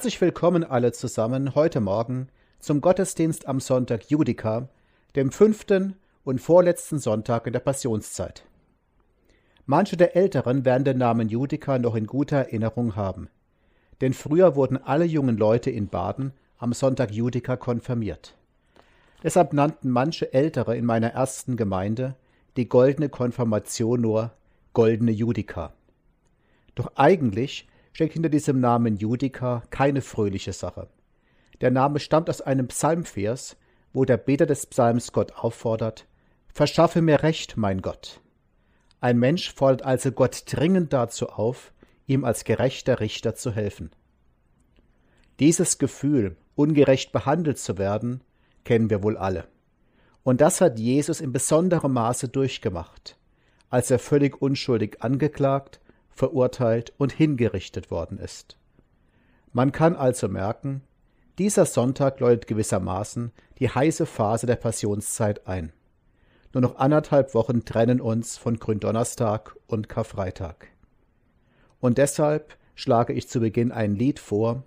Herzlich 0.00 0.22
willkommen 0.22 0.64
alle 0.64 0.92
zusammen 0.92 1.54
heute 1.54 1.82
Morgen 1.82 2.30
zum 2.58 2.80
Gottesdienst 2.80 3.46
am 3.46 3.60
Sonntag 3.60 4.08
Judika, 4.08 4.70
dem 5.14 5.30
fünften 5.30 5.94
und 6.24 6.40
vorletzten 6.40 6.98
Sonntag 6.98 7.46
in 7.46 7.52
der 7.52 7.60
Passionszeit. 7.60 8.46
Manche 9.66 9.98
der 9.98 10.16
Älteren 10.16 10.64
werden 10.64 10.84
den 10.84 10.96
Namen 10.96 11.28
Judika 11.28 11.78
noch 11.78 11.96
in 11.96 12.06
guter 12.06 12.38
Erinnerung 12.38 12.96
haben, 12.96 13.28
denn 14.00 14.14
früher 14.14 14.56
wurden 14.56 14.78
alle 14.78 15.04
jungen 15.04 15.36
Leute 15.36 15.70
in 15.70 15.88
Baden 15.88 16.32
am 16.56 16.72
Sonntag 16.72 17.10
Judika 17.10 17.58
konfirmiert. 17.58 18.38
Deshalb 19.22 19.52
nannten 19.52 19.90
manche 19.90 20.32
Ältere 20.32 20.78
in 20.78 20.86
meiner 20.86 21.08
ersten 21.08 21.58
Gemeinde 21.58 22.16
die 22.56 22.70
goldene 22.70 23.10
Konfirmation 23.10 24.00
nur 24.00 24.30
goldene 24.72 25.12
Judika. 25.12 25.74
Doch 26.74 26.90
eigentlich 26.94 27.68
steckt 27.92 28.14
hinter 28.14 28.28
diesem 28.28 28.60
Namen 28.60 28.96
Judika 28.96 29.62
keine 29.70 30.00
fröhliche 30.00 30.52
Sache. 30.52 30.88
Der 31.60 31.70
Name 31.70 32.00
stammt 32.00 32.30
aus 32.30 32.40
einem 32.40 32.68
Psalmvers, 32.68 33.56
wo 33.92 34.04
der 34.04 34.16
Beter 34.16 34.46
des 34.46 34.66
Psalms 34.66 35.12
Gott 35.12 35.32
auffordert, 35.32 36.06
Verschaffe 36.52 37.00
mir 37.00 37.22
Recht, 37.22 37.56
mein 37.56 37.80
Gott. 37.80 38.20
Ein 39.00 39.18
Mensch 39.18 39.54
fordert 39.54 39.82
also 39.82 40.12
Gott 40.12 40.42
dringend 40.46 40.92
dazu 40.92 41.28
auf, 41.28 41.72
ihm 42.06 42.24
als 42.24 42.44
gerechter 42.44 43.00
Richter 43.00 43.34
zu 43.34 43.52
helfen. 43.52 43.90
Dieses 45.38 45.78
Gefühl, 45.78 46.36
ungerecht 46.54 47.12
behandelt 47.12 47.58
zu 47.58 47.78
werden, 47.78 48.22
kennen 48.64 48.90
wir 48.90 49.02
wohl 49.02 49.16
alle. 49.16 49.46
Und 50.22 50.40
das 50.40 50.60
hat 50.60 50.78
Jesus 50.78 51.20
in 51.20 51.32
besonderem 51.32 51.92
Maße 51.92 52.28
durchgemacht, 52.28 53.16
als 53.70 53.90
er 53.90 53.98
völlig 53.98 54.42
unschuldig 54.42 54.98
angeklagt 55.00 55.80
verurteilt 56.20 56.92
und 56.98 57.12
hingerichtet 57.12 57.90
worden 57.90 58.18
ist. 58.18 58.58
Man 59.54 59.72
kann 59.72 59.96
also 59.96 60.28
merken, 60.28 60.82
dieser 61.38 61.64
Sonntag 61.64 62.20
läutet 62.20 62.46
gewissermaßen 62.46 63.32
die 63.58 63.70
heiße 63.70 64.04
Phase 64.04 64.46
der 64.46 64.56
Passionszeit 64.56 65.46
ein. 65.46 65.72
Nur 66.52 66.60
noch 66.60 66.76
anderthalb 66.76 67.32
Wochen 67.32 67.64
trennen 67.64 68.02
uns 68.02 68.36
von 68.36 68.58
Gründonnerstag 68.58 69.56
und 69.66 69.88
Karfreitag. 69.88 70.68
Und 71.80 71.96
deshalb 71.96 72.58
schlage 72.74 73.14
ich 73.14 73.26
zu 73.26 73.40
Beginn 73.40 73.72
ein 73.72 73.94
Lied 73.94 74.18
vor, 74.18 74.64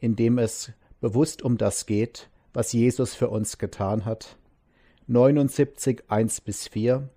in 0.00 0.16
dem 0.16 0.36
es 0.36 0.70
bewusst 1.00 1.40
um 1.40 1.56
das 1.56 1.86
geht, 1.86 2.28
was 2.52 2.74
Jesus 2.74 3.14
für 3.14 3.30
uns 3.30 3.56
getan 3.56 4.04
hat. 4.04 4.36
79, 5.06 6.02
1 6.08 6.42
bis 6.42 6.68
4 6.68 7.08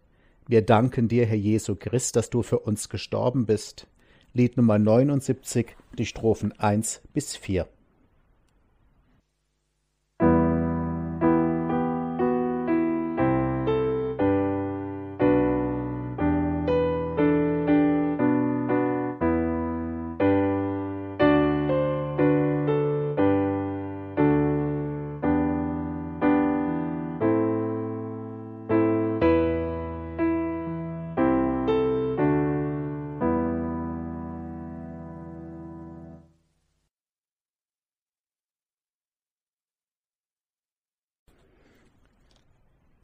wir 0.54 0.62
danken 0.62 1.08
dir, 1.08 1.26
Herr 1.26 1.36
Jesu 1.36 1.76
Christ, 1.76 2.16
dass 2.16 2.30
du 2.30 2.44
für 2.44 2.60
uns 2.60 2.88
gestorben 2.88 3.48
bist. 3.48 3.88
Lied 4.34 4.56
Nummer 4.56 4.78
79, 4.78 5.76
die 5.98 6.06
Strophen 6.06 6.52
1 6.52 7.02
bis 7.12 7.36
4. 7.36 7.68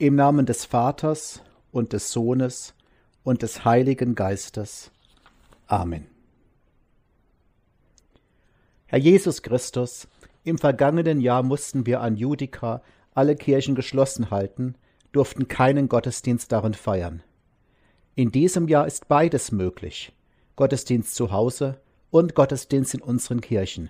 Im 0.02 0.16
Namen 0.16 0.46
des 0.46 0.64
Vaters 0.64 1.42
und 1.74 1.92
des 1.92 2.14
Sohnes 2.14 2.74
und 3.24 3.42
des 3.42 3.66
Heiligen 3.66 4.16
Geistes. 4.16 4.92
Amen. 5.68 6.08
Herr 8.86 9.00
Jesus 9.00 9.42
Christus, 9.42 10.08
im 10.46 10.58
vergangenen 10.58 11.20
Jahr 11.20 11.44
mussten 11.44 11.86
wir 11.86 12.00
an 12.00 12.16
Judika 12.16 12.82
alle 13.14 13.36
Kirchen 13.36 13.76
geschlossen 13.76 14.32
halten, 14.32 14.76
durften 15.12 15.50
keinen 15.50 15.90
Gottesdienst 15.90 16.50
darin 16.54 16.76
feiern. 16.76 17.22
In 18.16 18.32
diesem 18.32 18.70
Jahr 18.70 18.88
ist 18.88 19.10
beides 19.10 19.52
möglich, 19.52 20.14
Gottesdienst 20.56 21.14
zu 21.14 21.34
Hause 21.34 21.82
und 22.10 22.36
Gottesdienst 22.36 22.94
in 22.94 23.02
unseren 23.02 23.42
Kirchen. 23.42 23.90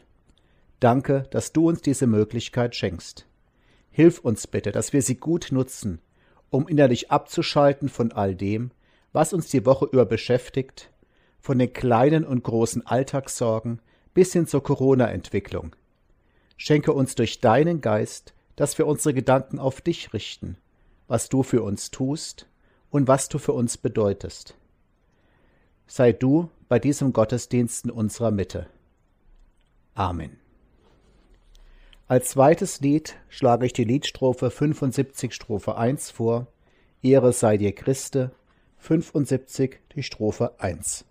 Danke, 0.80 1.28
dass 1.30 1.54
du 1.54 1.70
uns 1.70 1.84
diese 1.84 2.08
Möglichkeit 2.08 2.76
schenkst. 2.76 3.29
Hilf 3.92 4.20
uns 4.20 4.48
bitte, 4.48 4.72
dass 4.72 4.94
wir 4.94 5.02
sie 5.02 5.16
gut 5.16 5.50
nutzen, 5.52 6.00
um 6.50 6.68
innerlich 6.68 7.12
abzuschalten 7.12 7.90
von 7.90 8.12
all 8.12 8.36
dem, 8.36 8.72
was 9.12 9.34
uns 9.34 9.48
die 9.50 9.66
Woche 9.66 9.86
über 9.86 10.06
beschäftigt, 10.06 10.92
von 11.40 11.58
den 11.58 11.74
kleinen 11.74 12.26
und 12.26 12.44
großen 12.44 12.86
Alltagssorgen 12.86 13.82
bis 14.14 14.34
hin 14.34 14.48
zur 14.48 14.64
Corona-Entwicklung. 14.64 15.76
Schenke 16.58 16.94
uns 16.94 17.16
durch 17.16 17.40
deinen 17.40 17.82
Geist, 17.82 18.34
dass 18.56 18.78
wir 18.78 18.88
unsere 18.88 19.14
Gedanken 19.14 19.60
auf 19.60 19.80
dich 19.82 20.14
richten, 20.14 20.58
was 21.08 21.30
du 21.30 21.44
für 21.44 21.64
uns 21.64 21.92
tust 21.92 22.48
und 22.92 23.08
was 23.08 23.30
du 23.30 23.40
für 23.40 23.54
uns 23.54 23.78
bedeutest. 23.78 24.56
Sei 25.88 26.12
du 26.12 26.50
bei 26.68 26.78
diesem 26.78 27.14
Gottesdienst 27.14 27.86
in 27.86 27.92
unserer 27.92 28.32
Mitte. 28.32 28.68
Amen. 29.96 30.38
Als 32.10 32.30
zweites 32.30 32.82
Lied 32.82 33.18
schlage 33.30 33.68
ich 33.68 33.74
die 33.74 33.84
Liedstrophe 33.84 34.50
75 34.50 35.32
Strophe 35.32 35.78
1 35.78 36.10
vor. 36.10 36.48
Ehre 37.04 37.34
sei 37.34 37.56
dir 37.58 37.72
Christe. 37.72 38.32
75 38.80 39.78
die 39.94 40.02
Strophe 40.02 40.56
1. 40.58 41.06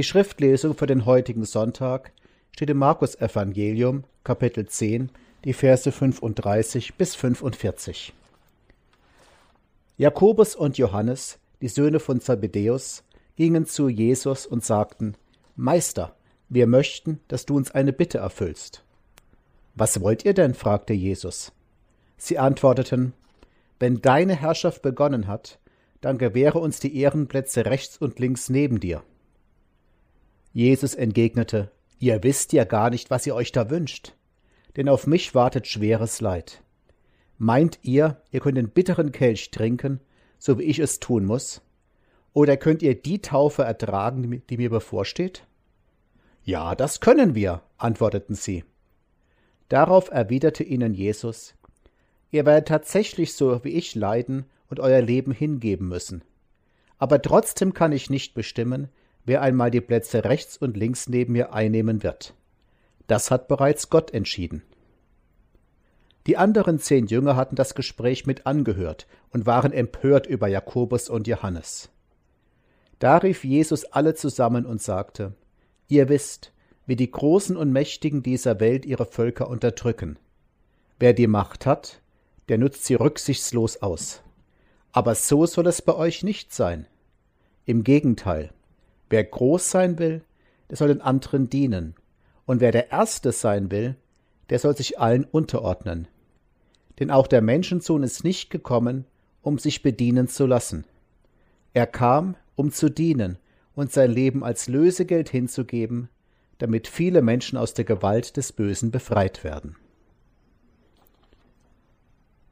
Die 0.00 0.04
Schriftlesung 0.04 0.74
für 0.74 0.86
den 0.86 1.04
heutigen 1.04 1.44
Sonntag 1.44 2.12
steht 2.52 2.70
im 2.70 2.78
Markus-Evangelium, 2.78 4.04
Kapitel 4.24 4.66
10, 4.66 5.10
die 5.44 5.52
Verse 5.52 5.92
35 5.92 6.94
bis 6.94 7.14
45. 7.14 8.14
Jakobus 9.98 10.56
und 10.56 10.78
Johannes, 10.78 11.38
die 11.60 11.68
Söhne 11.68 12.00
von 12.00 12.22
Zebedäus, 12.22 13.04
gingen 13.36 13.66
zu 13.66 13.90
Jesus 13.90 14.46
und 14.46 14.64
sagten: 14.64 15.16
Meister, 15.54 16.16
wir 16.48 16.66
möchten, 16.66 17.20
dass 17.28 17.44
du 17.44 17.54
uns 17.54 17.70
eine 17.70 17.92
Bitte 17.92 18.16
erfüllst. 18.16 18.82
Was 19.74 20.00
wollt 20.00 20.24
ihr 20.24 20.32
denn? 20.32 20.54
fragte 20.54 20.94
Jesus. 20.94 21.52
Sie 22.16 22.38
antworteten: 22.38 23.12
Wenn 23.78 24.00
deine 24.00 24.34
Herrschaft 24.34 24.80
begonnen 24.80 25.26
hat, 25.26 25.58
dann 26.00 26.16
gewähre 26.16 26.58
uns 26.58 26.80
die 26.80 26.96
Ehrenplätze 26.96 27.66
rechts 27.66 27.98
und 27.98 28.18
links 28.18 28.48
neben 28.48 28.80
dir. 28.80 29.02
Jesus 30.52 30.94
entgegnete, 30.94 31.70
Ihr 31.98 32.22
wisst 32.22 32.54
ja 32.54 32.64
gar 32.64 32.88
nicht, 32.88 33.10
was 33.10 33.26
ihr 33.26 33.34
euch 33.34 33.52
da 33.52 33.68
wünscht, 33.68 34.14
denn 34.76 34.88
auf 34.88 35.06
mich 35.06 35.34
wartet 35.34 35.66
schweres 35.66 36.22
Leid. 36.22 36.62
Meint 37.36 37.78
ihr, 37.82 38.22
ihr 38.30 38.40
könnt 38.40 38.56
den 38.56 38.70
bitteren 38.70 39.12
Kelch 39.12 39.50
trinken, 39.50 40.00
so 40.38 40.58
wie 40.58 40.62
ich 40.62 40.78
es 40.78 40.98
tun 40.98 41.26
muss? 41.26 41.60
Oder 42.32 42.56
könnt 42.56 42.82
ihr 42.82 42.94
die 42.94 43.20
Taufe 43.20 43.64
ertragen, 43.64 44.42
die 44.48 44.56
mir 44.56 44.70
bevorsteht? 44.70 45.44
Ja, 46.42 46.74
das 46.74 47.00
können 47.00 47.34
wir, 47.34 47.62
antworteten 47.76 48.34
sie. 48.34 48.64
Darauf 49.68 50.10
erwiderte 50.10 50.64
ihnen 50.64 50.94
Jesus, 50.94 51.54
Ihr 52.30 52.46
werdet 52.46 52.68
tatsächlich 52.68 53.34
so 53.34 53.62
wie 53.64 53.70
ich 53.70 53.94
leiden 53.94 54.46
und 54.68 54.80
euer 54.80 55.02
Leben 55.02 55.32
hingeben 55.32 55.88
müssen. 55.88 56.22
Aber 56.98 57.20
trotzdem 57.20 57.74
kann 57.74 57.92
ich 57.92 58.08
nicht 58.08 58.34
bestimmen, 58.34 58.88
wer 59.24 59.42
einmal 59.42 59.70
die 59.70 59.80
Plätze 59.80 60.24
rechts 60.24 60.56
und 60.56 60.76
links 60.76 61.08
neben 61.08 61.32
mir 61.32 61.52
einnehmen 61.52 62.02
wird. 62.02 62.34
Das 63.06 63.30
hat 63.30 63.48
bereits 63.48 63.90
Gott 63.90 64.12
entschieden. 64.12 64.62
Die 66.26 66.36
anderen 66.36 66.78
zehn 66.78 67.06
Jünger 67.06 67.34
hatten 67.36 67.56
das 67.56 67.74
Gespräch 67.74 68.26
mit 68.26 68.46
angehört 68.46 69.06
und 69.30 69.46
waren 69.46 69.72
empört 69.72 70.26
über 70.26 70.48
Jakobus 70.48 71.08
und 71.08 71.26
Johannes. 71.26 71.90
Da 72.98 73.16
rief 73.16 73.44
Jesus 73.44 73.84
alle 73.86 74.14
zusammen 74.14 74.66
und 74.66 74.82
sagte, 74.82 75.32
Ihr 75.88 76.08
wisst, 76.08 76.52
wie 76.86 76.96
die 76.96 77.10
Großen 77.10 77.56
und 77.56 77.72
Mächtigen 77.72 78.22
dieser 78.22 78.60
Welt 78.60 78.84
ihre 78.84 79.06
Völker 79.06 79.48
unterdrücken. 79.48 80.18
Wer 80.98 81.14
die 81.14 81.26
Macht 81.26 81.66
hat, 81.66 82.00
der 82.48 82.58
nutzt 82.58 82.84
sie 82.84 82.94
rücksichtslos 82.94 83.80
aus. 83.82 84.22
Aber 84.92 85.14
so 85.14 85.46
soll 85.46 85.66
es 85.66 85.82
bei 85.82 85.94
euch 85.94 86.22
nicht 86.22 86.52
sein. 86.52 86.86
Im 87.64 87.84
Gegenteil, 87.84 88.52
wer 89.10 89.24
groß 89.24 89.70
sein 89.70 89.98
will, 89.98 90.22
der 90.70 90.76
soll 90.76 90.88
den 90.88 91.00
anderen 91.00 91.50
dienen, 91.50 91.94
und 92.46 92.60
wer 92.60 92.72
der 92.72 92.90
Erste 92.90 93.32
sein 93.32 93.70
will, 93.70 93.96
der 94.48 94.58
soll 94.58 94.76
sich 94.76 94.98
allen 94.98 95.24
unterordnen. 95.24 96.08
Denn 96.98 97.10
auch 97.10 97.26
der 97.26 97.42
Menschensohn 97.42 98.02
ist 98.02 98.24
nicht 98.24 98.50
gekommen, 98.50 99.04
um 99.42 99.58
sich 99.58 99.82
bedienen 99.82 100.28
zu 100.28 100.46
lassen. 100.46 100.84
Er 101.72 101.86
kam, 101.86 102.36
um 102.56 102.72
zu 102.72 102.88
dienen 102.88 103.38
und 103.74 103.92
sein 103.92 104.10
Leben 104.10 104.44
als 104.44 104.68
Lösegeld 104.68 105.28
hinzugeben, 105.28 106.08
damit 106.58 106.88
viele 106.88 107.22
Menschen 107.22 107.56
aus 107.56 107.72
der 107.74 107.84
Gewalt 107.84 108.36
des 108.36 108.52
Bösen 108.52 108.90
befreit 108.90 109.44
werden. 109.44 109.76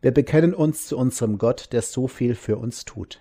Wir 0.00 0.12
bekennen 0.12 0.54
uns 0.54 0.86
zu 0.86 0.96
unserem 0.96 1.38
Gott, 1.38 1.72
der 1.72 1.82
so 1.82 2.06
viel 2.06 2.34
für 2.36 2.56
uns 2.56 2.84
tut. 2.84 3.20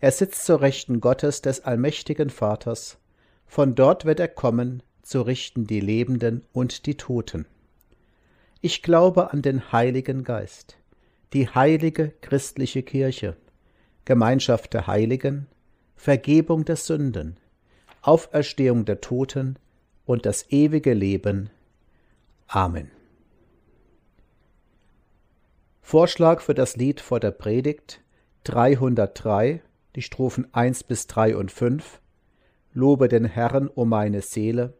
Er 0.00 0.12
sitzt 0.12 0.46
zur 0.46 0.62
Rechten 0.62 1.00
Gottes 1.00 1.42
des 1.42 1.60
allmächtigen 1.60 2.30
Vaters, 2.30 2.98
von 3.46 3.74
dort 3.74 4.04
wird 4.04 4.20
er 4.20 4.28
kommen, 4.28 4.82
zu 5.02 5.22
richten 5.22 5.66
die 5.66 5.80
Lebenden 5.80 6.44
und 6.52 6.86
die 6.86 6.96
Toten. 6.96 7.46
Ich 8.62 8.82
glaube 8.82 9.32
an 9.32 9.42
den 9.42 9.72
Heiligen 9.72 10.24
Geist, 10.24 10.78
die 11.32 11.48
heilige 11.48 12.12
christliche 12.20 12.82
Kirche, 12.82 13.36
Gemeinschaft 14.04 14.72
der 14.72 14.86
Heiligen, 14.86 15.46
Vergebung 15.96 16.64
der 16.64 16.76
Sünden, 16.76 17.38
Auferstehung 18.02 18.86
der 18.86 19.00
Toten 19.00 19.58
und 20.06 20.24
das 20.24 20.50
ewige 20.50 20.94
Leben. 20.94 21.50
Amen. 22.46 22.90
Vorschlag 25.82 26.40
für 26.40 26.54
das 26.54 26.76
Lied 26.76 27.00
vor 27.00 27.20
der 27.20 27.32
Predigt 27.32 28.00
303, 28.44 29.60
die 29.96 30.02
Strophen 30.02 30.52
1 30.52 30.84
bis 30.84 31.06
3 31.06 31.36
und 31.36 31.50
5. 31.50 32.00
Lobe 32.72 33.08
den 33.08 33.24
Herrn, 33.24 33.68
o 33.74 33.84
meine 33.84 34.22
Seele, 34.22 34.74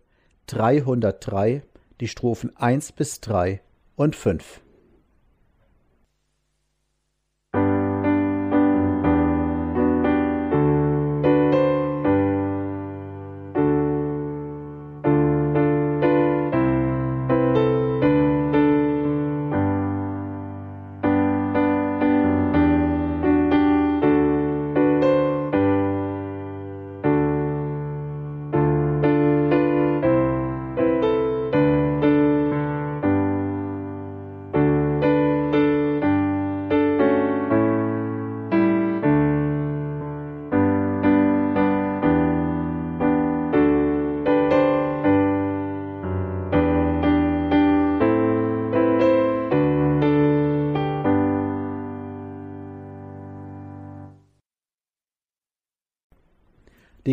303, 0.47 1.63
die 2.01 2.09
Strophen 2.09 2.57
1 2.57 2.93
bis 2.93 3.21
3 3.21 3.61
und 3.97 4.17
5. 4.17 4.61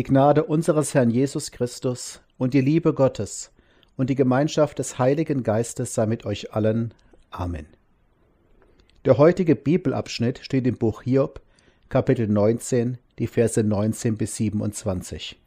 Gnade 0.08 0.44
unseres 0.44 0.94
Herrn 0.94 1.10
Jesus 1.10 1.50
Christus 1.50 2.22
und 2.38 2.54
die 2.54 2.62
Liebe 2.62 2.94
Gottes 2.94 3.52
und 3.98 4.08
die 4.08 4.14
Gemeinschaft 4.14 4.78
des 4.78 4.98
Heiligen 4.98 5.42
Geistes 5.42 5.92
sei 5.92 6.06
mit 6.06 6.24
euch 6.24 6.54
allen. 6.54 6.94
Amen. 7.30 7.66
Der 9.04 9.18
heutige 9.18 9.54
Bibelabschnitt 9.54 10.38
steht 10.38 10.66
im 10.66 10.78
Buch 10.78 11.02
Hiob, 11.02 11.42
Kapitel 11.90 12.26
19, 12.26 12.96
die 13.18 13.26
Verse 13.26 13.62
19 13.62 14.16
bis 14.16 14.36
27. 14.36 15.38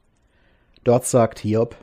Dort 0.84 1.08
sagt 1.08 1.40
Hiob, 1.40 1.76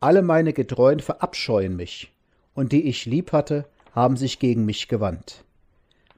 Alle 0.00 0.20
meine 0.20 0.52
Getreuen 0.52 1.00
verabscheuen 1.00 1.76
mich, 1.76 2.12
und 2.52 2.72
die 2.72 2.86
ich 2.86 3.06
lieb 3.06 3.32
hatte, 3.32 3.64
haben 3.92 4.18
sich 4.18 4.38
gegen 4.38 4.66
mich 4.66 4.86
gewandt. 4.86 5.44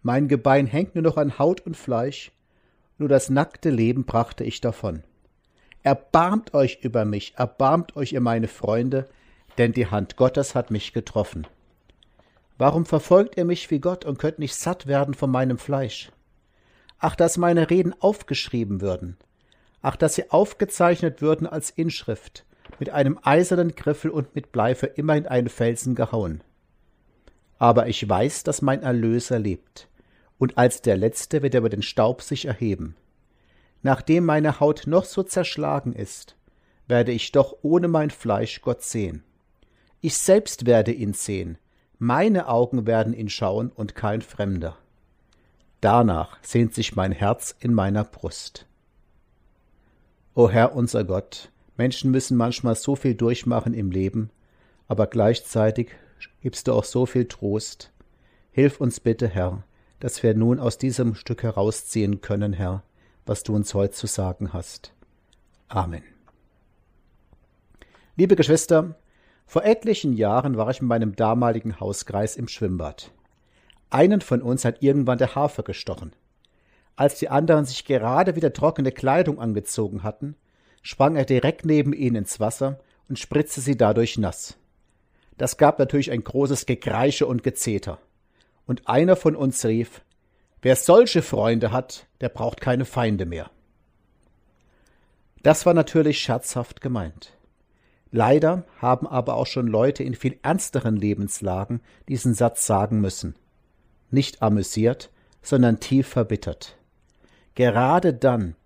Mein 0.02 0.26
Gebein 0.26 0.66
hängt 0.66 0.96
nur 0.96 1.04
noch 1.04 1.16
an 1.16 1.38
Haut 1.38 1.60
und 1.60 1.76
Fleisch, 1.76 2.32
nur 2.98 3.08
das 3.08 3.30
nackte 3.30 3.70
Leben 3.70 4.06
brachte 4.06 4.42
ich 4.42 4.60
davon. 4.60 5.04
Erbarmt 5.86 6.52
euch 6.52 6.80
über 6.82 7.04
mich, 7.04 7.34
erbarmt 7.36 7.94
euch, 7.94 8.12
ihr 8.12 8.20
meine 8.20 8.48
Freunde, 8.48 9.06
denn 9.56 9.72
die 9.72 9.86
Hand 9.86 10.16
Gottes 10.16 10.56
hat 10.56 10.72
mich 10.72 10.92
getroffen. 10.92 11.46
Warum 12.58 12.84
verfolgt 12.84 13.36
ihr 13.36 13.44
mich 13.44 13.70
wie 13.70 13.78
Gott 13.78 14.04
und 14.04 14.18
könnt 14.18 14.40
nicht 14.40 14.56
satt 14.56 14.88
werden 14.88 15.14
von 15.14 15.30
meinem 15.30 15.58
Fleisch? 15.58 16.10
Ach, 16.98 17.14
dass 17.14 17.36
meine 17.36 17.70
Reden 17.70 17.94
aufgeschrieben 18.00 18.80
würden. 18.80 19.16
Ach, 19.80 19.94
dass 19.94 20.16
sie 20.16 20.28
aufgezeichnet 20.28 21.22
würden 21.22 21.46
als 21.46 21.70
Inschrift, 21.70 22.44
mit 22.80 22.90
einem 22.90 23.20
eisernen 23.22 23.76
Griffel 23.76 24.10
und 24.10 24.34
mit 24.34 24.50
Blei 24.50 24.74
für 24.74 24.86
immer 24.86 25.14
in 25.14 25.28
einen 25.28 25.48
Felsen 25.48 25.94
gehauen. 25.94 26.42
Aber 27.58 27.86
ich 27.86 28.08
weiß, 28.08 28.42
dass 28.42 28.60
mein 28.60 28.82
Erlöser 28.82 29.38
lebt, 29.38 29.86
und 30.36 30.58
als 30.58 30.82
der 30.82 30.96
Letzte 30.96 31.42
wird 31.42 31.54
er 31.54 31.60
über 31.60 31.68
den 31.68 31.82
Staub 31.82 32.22
sich 32.22 32.46
erheben. 32.46 32.96
Nachdem 33.86 34.24
meine 34.24 34.58
Haut 34.58 34.88
noch 34.88 35.04
so 35.04 35.22
zerschlagen 35.22 35.92
ist, 35.92 36.34
werde 36.88 37.12
ich 37.12 37.30
doch 37.30 37.58
ohne 37.62 37.86
mein 37.86 38.10
Fleisch 38.10 38.60
Gott 38.60 38.82
sehen. 38.82 39.22
Ich 40.00 40.18
selbst 40.18 40.66
werde 40.66 40.90
ihn 40.90 41.12
sehen, 41.12 41.56
meine 42.00 42.48
Augen 42.48 42.84
werden 42.88 43.14
ihn 43.14 43.28
schauen 43.28 43.70
und 43.70 43.94
kein 43.94 44.22
Fremder. 44.22 44.76
Danach 45.80 46.36
sehnt 46.42 46.74
sich 46.74 46.96
mein 46.96 47.12
Herz 47.12 47.54
in 47.60 47.72
meiner 47.72 48.02
Brust. 48.02 48.66
O 50.34 50.50
Herr 50.50 50.74
unser 50.74 51.04
Gott, 51.04 51.52
Menschen 51.76 52.10
müssen 52.10 52.36
manchmal 52.36 52.74
so 52.74 52.96
viel 52.96 53.14
durchmachen 53.14 53.72
im 53.72 53.92
Leben, 53.92 54.30
aber 54.88 55.06
gleichzeitig 55.06 55.90
gibst 56.42 56.66
du 56.66 56.72
auch 56.72 56.82
so 56.82 57.06
viel 57.06 57.26
Trost. 57.26 57.92
Hilf 58.50 58.80
uns 58.80 58.98
bitte, 58.98 59.28
Herr, 59.28 59.62
dass 60.00 60.24
wir 60.24 60.34
nun 60.34 60.58
aus 60.58 60.76
diesem 60.76 61.14
Stück 61.14 61.44
herausziehen 61.44 62.20
können, 62.20 62.52
Herr, 62.52 62.82
was 63.26 63.42
du 63.42 63.54
uns 63.54 63.74
heute 63.74 63.92
zu 63.92 64.06
sagen 64.06 64.52
hast. 64.52 64.92
Amen. 65.68 66.02
Liebe 68.16 68.36
Geschwister, 68.36 68.94
vor 69.46 69.64
etlichen 69.64 70.14
Jahren 70.14 70.56
war 70.56 70.70
ich 70.70 70.80
mit 70.80 70.88
meinem 70.88 71.16
damaligen 71.16 71.78
Hauskreis 71.78 72.36
im 72.36 72.48
Schwimmbad. 72.48 73.12
Einen 73.90 74.20
von 74.20 74.42
uns 74.42 74.64
hat 74.64 74.82
irgendwann 74.82 75.18
der 75.18 75.34
Hafer 75.34 75.62
gestochen. 75.62 76.12
Als 76.96 77.18
die 77.18 77.28
anderen 77.28 77.66
sich 77.66 77.84
gerade 77.84 78.36
wieder 78.36 78.52
trockene 78.52 78.90
Kleidung 78.90 79.38
angezogen 79.38 80.02
hatten, 80.02 80.34
sprang 80.82 81.16
er 81.16 81.24
direkt 81.24 81.66
neben 81.66 81.92
ihnen 81.92 82.16
ins 82.16 82.40
Wasser 82.40 82.80
und 83.08 83.18
spritzte 83.18 83.60
sie 83.60 83.76
dadurch 83.76 84.18
nass. 84.18 84.56
Das 85.36 85.58
gab 85.58 85.78
natürlich 85.78 86.10
ein 86.10 86.24
großes 86.24 86.64
Gekreische 86.64 87.26
und 87.26 87.42
Gezeter. 87.42 87.98
Und 88.66 88.88
einer 88.88 89.14
von 89.14 89.36
uns 89.36 89.64
rief, 89.66 90.00
Wer 90.62 90.76
solche 90.76 91.22
Freunde 91.22 91.72
hat, 91.72 92.06
der 92.20 92.28
braucht 92.28 92.60
keine 92.60 92.84
Feinde 92.84 93.26
mehr. 93.26 93.50
Das 95.42 95.66
war 95.66 95.74
natürlich 95.74 96.18
scherzhaft 96.18 96.80
gemeint. 96.80 97.36
Leider 98.10 98.64
haben 98.78 99.06
aber 99.06 99.34
auch 99.34 99.46
schon 99.46 99.66
Leute 99.66 100.02
in 100.02 100.14
viel 100.14 100.38
ernsteren 100.42 100.96
Lebenslagen 100.96 101.80
diesen 102.08 102.34
Satz 102.34 102.66
sagen 102.66 103.00
müssen. 103.00 103.34
Nicht 104.10 104.42
amüsiert, 104.42 105.10
sondern 105.42 105.80
tief 105.80 106.08
verbittert. 106.08 106.76
Gerade 107.54 108.12
dann, 108.12 108.56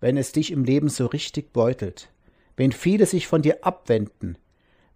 wenn 0.00 0.16
es 0.16 0.32
dich 0.32 0.50
im 0.50 0.64
Leben 0.64 0.88
so 0.88 1.06
richtig 1.06 1.52
beutelt, 1.52 2.10
wenn 2.56 2.72
viele 2.72 3.06
sich 3.06 3.26
von 3.26 3.42
dir 3.42 3.64
abwenden, 3.64 4.38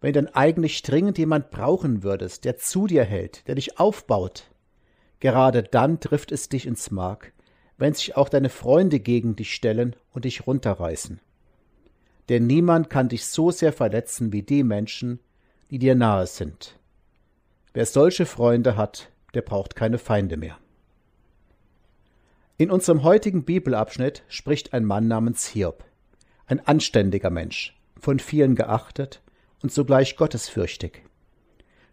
wenn 0.00 0.12
dann 0.12 0.28
eigentlich 0.28 0.82
dringend 0.82 1.18
jemand 1.18 1.50
brauchen 1.50 2.02
würdest, 2.02 2.44
der 2.44 2.56
zu 2.56 2.86
dir 2.86 3.04
hält, 3.04 3.46
der 3.48 3.54
dich 3.54 3.78
aufbaut, 3.78 4.50
gerade 5.20 5.62
dann 5.62 6.00
trifft 6.00 6.32
es 6.32 6.48
dich 6.48 6.66
ins 6.66 6.90
Mark, 6.90 7.32
wenn 7.76 7.94
sich 7.94 8.16
auch 8.16 8.28
deine 8.28 8.48
Freunde 8.48 9.00
gegen 9.00 9.36
dich 9.36 9.54
stellen 9.54 9.96
und 10.12 10.24
dich 10.24 10.46
runterreißen. 10.46 11.20
Denn 12.28 12.46
niemand 12.46 12.88
kann 12.90 13.08
dich 13.08 13.26
so 13.26 13.50
sehr 13.50 13.72
verletzen 13.72 14.32
wie 14.32 14.42
die 14.42 14.62
Menschen, 14.62 15.20
die 15.70 15.78
dir 15.78 15.94
nahe 15.94 16.26
sind. 16.26 16.78
Wer 17.72 17.86
solche 17.86 18.26
Freunde 18.26 18.76
hat, 18.76 19.10
der 19.34 19.42
braucht 19.42 19.74
keine 19.74 19.98
Feinde 19.98 20.36
mehr. 20.36 20.58
In 22.56 22.70
unserem 22.70 23.02
heutigen 23.02 23.44
Bibelabschnitt 23.44 24.22
spricht 24.28 24.72
ein 24.72 24.84
Mann 24.84 25.08
namens 25.08 25.46
Hiob, 25.48 25.84
ein 26.46 26.64
anständiger 26.64 27.30
Mensch, 27.30 27.76
von 27.98 28.20
vielen 28.20 28.54
geachtet 28.54 29.22
und 29.62 29.72
zugleich 29.72 30.16
gottesfürchtig. 30.16 31.02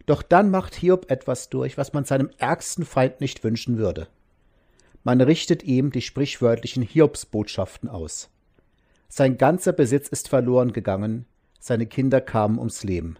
Doch 0.05 0.23
dann 0.23 0.49
macht 0.49 0.75
Hiob 0.75 1.09
etwas 1.11 1.49
durch, 1.49 1.77
was 1.77 1.93
man 1.93 2.05
seinem 2.05 2.29
ärgsten 2.37 2.85
Feind 2.85 3.21
nicht 3.21 3.43
wünschen 3.43 3.77
würde. 3.77 4.07
Man 5.03 5.21
richtet 5.21 5.63
ihm 5.63 5.91
die 5.91 6.01
sprichwörtlichen 6.01 6.83
Hiobsbotschaften 6.83 7.89
aus. 7.89 8.29
Sein 9.09 9.37
ganzer 9.37 9.73
Besitz 9.73 10.07
ist 10.07 10.29
verloren 10.29 10.73
gegangen, 10.73 11.25
seine 11.59 11.85
Kinder 11.85 12.21
kamen 12.21 12.57
ums 12.57 12.83
Leben. 12.83 13.17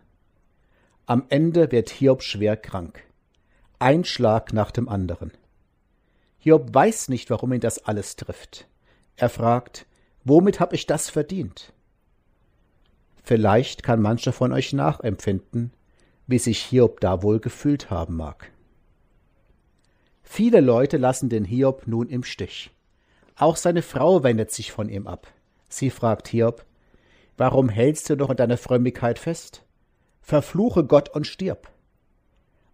Am 1.06 1.26
Ende 1.30 1.72
wird 1.72 1.90
Hiob 1.90 2.24
schwer 2.24 2.56
krank. 2.56 3.04
Ein 3.80 4.06
Schlag 4.06 4.54
nach 4.54 4.72
dem 4.72 4.88
anderen. 4.88 5.32
Hiob 6.38 6.74
weiß 6.74 7.10
nicht, 7.10 7.30
warum 7.30 7.54
ihn 7.54 7.60
das 7.60 7.86
alles 7.86 8.16
trifft. 8.16 8.68
Er 9.16 9.30
fragt, 9.30 9.86
womit 10.24 10.60
habe 10.60 10.76
ich 10.76 10.88
das 10.88 11.10
verdient? 11.10 11.74
Vielleicht 13.24 13.84
kann 13.84 14.02
mancher 14.02 14.34
von 14.34 14.52
euch 14.52 14.74
nachempfinden, 14.74 15.72
wie 16.32 16.40
sich 16.40 16.60
Hiob 16.64 17.00
da 17.00 17.22
wohl 17.22 17.40
gefühlt 17.40 17.92
haben 17.92 18.16
mag. 18.16 18.52
Viele 20.24 20.62
Leute 20.62 20.98
lassen 20.98 21.30
den 21.30 21.44
Hiob 21.44 21.88
nun 21.88 22.08
im 22.08 22.24
Stich. 22.24 22.72
Auch 23.36 23.58
seine 23.58 23.82
Frau 23.82 24.24
wendet 24.24 24.52
sich 24.52 24.72
von 24.72 24.90
ihm 24.90 25.08
ab. 25.08 25.28
Sie 25.68 25.90
fragt 25.90 26.30
Hiob, 26.30 26.66
warum 27.38 27.70
hältst 27.70 28.10
du 28.10 28.16
noch 28.16 28.30
an 28.30 28.38
deiner 28.38 28.58
Frömmigkeit 28.58 29.20
fest? 29.20 29.64
Verfluche 30.22 30.86
Gott 30.86 31.10
und 31.10 31.28
stirb. 31.28 31.70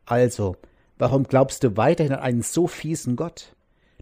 Also, 0.05 0.55
warum 0.97 1.23
glaubst 1.23 1.63
du 1.63 1.77
weiterhin 1.77 2.13
an 2.13 2.19
einen 2.19 2.41
so 2.43 2.67
fiesen 2.67 3.15
Gott? 3.15 3.55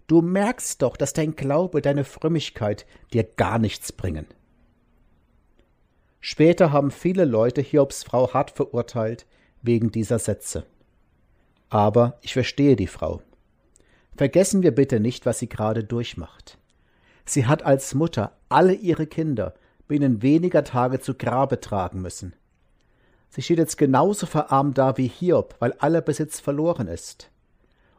Du 0.06 0.22
merkst 0.22 0.82
doch, 0.82 0.96
dass 0.96 1.14
dein 1.14 1.34
Glaube, 1.34 1.82
deine 1.82 2.04
Frömmigkeit 2.04 2.86
dir 3.12 3.24
gar 3.24 3.58
nichts 3.58 3.92
bringen. 3.92 4.26
Später 6.20 6.72
haben 6.72 6.90
viele 6.90 7.24
Leute 7.24 7.60
Hiobs 7.62 8.02
Frau 8.02 8.32
hart 8.34 8.50
verurteilt 8.50 9.26
wegen 9.66 9.90
dieser 9.90 10.18
Sätze. 10.18 10.64
Aber 11.68 12.18
ich 12.22 12.32
verstehe 12.32 12.76
die 12.76 12.86
Frau. 12.86 13.22
Vergessen 14.16 14.62
wir 14.62 14.74
bitte 14.74 15.00
nicht, 15.00 15.26
was 15.26 15.38
sie 15.38 15.48
gerade 15.48 15.84
durchmacht. 15.84 16.58
Sie 17.24 17.46
hat 17.46 17.64
als 17.64 17.94
Mutter 17.94 18.32
alle 18.48 18.72
ihre 18.72 19.06
Kinder 19.06 19.54
binnen 19.88 20.22
weniger 20.22 20.64
Tage 20.64 21.00
zu 21.00 21.14
Grabe 21.14 21.60
tragen 21.60 22.00
müssen. 22.00 22.34
Sie 23.28 23.42
steht 23.42 23.58
jetzt 23.58 23.76
genauso 23.76 24.26
verarmt 24.26 24.78
da 24.78 24.96
wie 24.96 25.08
Hiob, 25.08 25.56
weil 25.58 25.72
aller 25.74 26.00
Besitz 26.00 26.40
verloren 26.40 26.88
ist. 26.88 27.30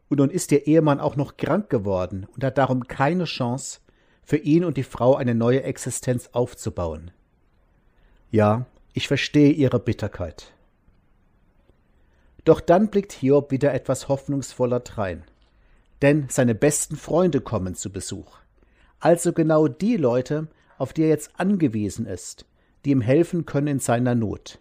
Und 0.09 0.19
nun 0.19 0.29
ist 0.29 0.51
ihr 0.51 0.65
Ehemann 0.65 1.00
auch 1.00 1.15
noch 1.15 1.38
krank 1.38 1.69
geworden 1.69 2.25
und 2.33 2.43
hat 2.43 2.57
darum 2.57 2.88
keine 2.88 3.25
Chance, 3.25 3.81
für 4.24 4.38
ihn 4.38 4.65
und 4.65 4.75
die 4.75 4.83
Frau 4.83 5.15
eine 5.15 5.36
neue 5.36 5.63
Existenz 5.63 6.29
aufzubauen. 6.33 7.12
Ja, 8.29 8.65
ich 8.93 9.07
verstehe 9.07 9.51
ihre 9.51 9.79
Bitterkeit. 9.79 10.53
Doch 12.47 12.61
dann 12.61 12.87
blickt 12.87 13.11
Hiob 13.11 13.51
wieder 13.51 13.73
etwas 13.73 14.07
hoffnungsvoller 14.07 14.79
drein. 14.79 15.25
Denn 16.01 16.27
seine 16.29 16.55
besten 16.55 16.95
Freunde 16.95 17.41
kommen 17.41 17.75
zu 17.75 17.91
Besuch. 17.91 18.37
Also 19.01 19.33
genau 19.33 19.67
die 19.67 19.97
Leute, 19.97 20.47
auf 20.77 20.93
die 20.93 21.01
er 21.01 21.09
jetzt 21.09 21.37
angewiesen 21.37 22.05
ist, 22.05 22.45
die 22.85 22.91
ihm 22.91 23.01
helfen 23.01 23.45
können 23.45 23.67
in 23.67 23.79
seiner 23.79 24.15
Not. 24.15 24.59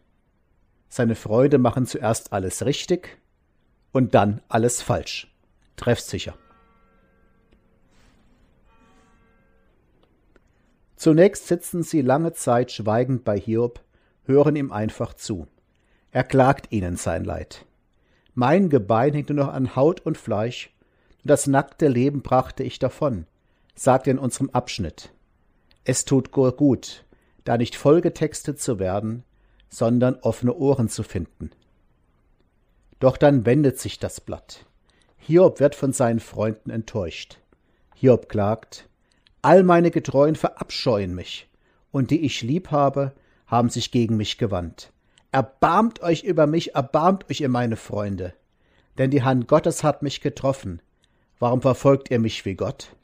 Seine 0.88 1.14
Freunde 1.14 1.58
machen 1.58 1.86
zuerst 1.86 2.32
alles 2.32 2.66
richtig 2.66 3.18
und 3.92 4.16
dann 4.16 4.42
alles 4.48 4.82
falsch 4.82 5.32
treffsicher. 5.76 6.34
Zunächst 10.96 11.46
sitzen 11.46 11.84
sie 11.84 12.00
lange 12.00 12.32
Zeit 12.32 12.72
schweigend 12.72 13.22
bei 13.22 13.38
Hiob, 13.38 13.80
hören 14.24 14.56
ihm 14.56 14.72
einfach 14.72 15.14
zu. 15.14 15.46
Er 16.10 16.24
klagt 16.24 16.72
ihnen 16.72 16.96
sein 16.96 17.24
Leid. 17.24 17.65
Mein 18.38 18.68
Gebein 18.68 19.14
hängt 19.14 19.30
nur 19.30 19.46
noch 19.46 19.52
an 19.52 19.76
Haut 19.76 20.00
und 20.00 20.18
Fleisch, 20.18 20.70
und 21.22 21.30
das 21.30 21.46
nackte 21.46 21.88
Leben 21.88 22.20
brachte 22.20 22.64
ich 22.64 22.78
davon, 22.78 23.26
sagt 23.74 24.06
er 24.06 24.10
in 24.10 24.18
unserem 24.18 24.50
Abschnitt. 24.50 25.10
Es 25.84 26.04
tut 26.04 26.32
gut, 26.32 27.06
da 27.44 27.56
nicht 27.56 27.76
vollgetextet 27.76 28.60
zu 28.60 28.78
werden, 28.78 29.24
sondern 29.70 30.16
offene 30.16 30.52
Ohren 30.52 30.90
zu 30.90 31.02
finden. 31.02 31.50
Doch 33.00 33.16
dann 33.16 33.46
wendet 33.46 33.78
sich 33.78 33.98
das 33.98 34.20
Blatt. 34.20 34.66
Hiob 35.16 35.58
wird 35.58 35.74
von 35.74 35.94
seinen 35.94 36.20
Freunden 36.20 36.68
enttäuscht. 36.68 37.38
Hiob 37.94 38.28
klagt, 38.28 38.86
All 39.40 39.62
meine 39.62 39.90
Getreuen 39.90 40.36
verabscheuen 40.36 41.14
mich, 41.14 41.48
und 41.90 42.10
die 42.10 42.20
ich 42.20 42.42
lieb 42.42 42.70
habe, 42.70 43.14
haben 43.46 43.70
sich 43.70 43.90
gegen 43.92 44.18
mich 44.18 44.36
gewandt. 44.36 44.92
Erbarmt 45.36 46.00
euch 46.00 46.24
über 46.24 46.46
mich, 46.46 46.74
erbarmt 46.74 47.28
euch, 47.28 47.42
ihr 47.42 47.50
meine 47.50 47.76
Freunde. 47.76 48.32
Denn 48.96 49.10
die 49.10 49.22
Hand 49.22 49.48
Gottes 49.48 49.84
hat 49.84 50.00
mich 50.02 50.22
getroffen. 50.22 50.80
Warum 51.38 51.60
verfolgt 51.60 52.10
ihr 52.10 52.18
mich 52.18 52.46
wie 52.46 52.54
Gott? 52.54 52.96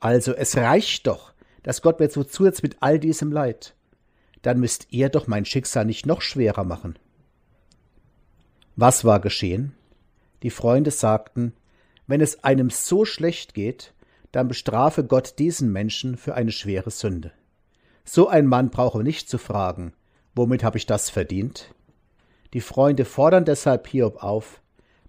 Also, 0.00 0.34
es 0.34 0.54
reicht 0.54 1.06
doch, 1.06 1.32
dass 1.62 1.80
Gott 1.80 1.98
mir 1.98 2.10
so 2.10 2.24
zusetzt 2.24 2.62
mit 2.62 2.76
all 2.80 2.98
diesem 2.98 3.32
Leid. 3.32 3.74
Dann 4.42 4.60
müsst 4.60 4.88
ihr 4.90 5.08
doch 5.08 5.26
mein 5.26 5.46
Schicksal 5.46 5.86
nicht 5.86 6.04
noch 6.04 6.20
schwerer 6.20 6.62
machen. 6.62 6.98
Was 8.76 9.06
war 9.06 9.18
geschehen? 9.18 9.72
Die 10.42 10.50
Freunde 10.50 10.90
sagten, 10.90 11.54
wenn 12.06 12.20
es 12.20 12.44
einem 12.44 12.68
so 12.68 13.06
schlecht 13.06 13.54
geht, 13.54 13.94
dann 14.30 14.46
bestrafe 14.46 15.04
Gott 15.04 15.38
diesen 15.38 15.72
Menschen 15.72 16.18
für 16.18 16.34
eine 16.34 16.52
schwere 16.52 16.90
Sünde. 16.90 17.32
So 18.04 18.28
ein 18.28 18.46
Mann 18.46 18.68
brauche 18.68 19.02
nicht 19.02 19.30
zu 19.30 19.38
fragen, 19.38 19.94
womit 20.34 20.64
habe 20.64 20.78
ich 20.78 20.86
das 20.86 21.10
verdient? 21.10 21.74
Die 22.52 22.60
Freunde 22.60 23.04
fordern 23.04 23.44
deshalb 23.44 23.86
Hiob 23.88 24.22
auf, 24.22 24.60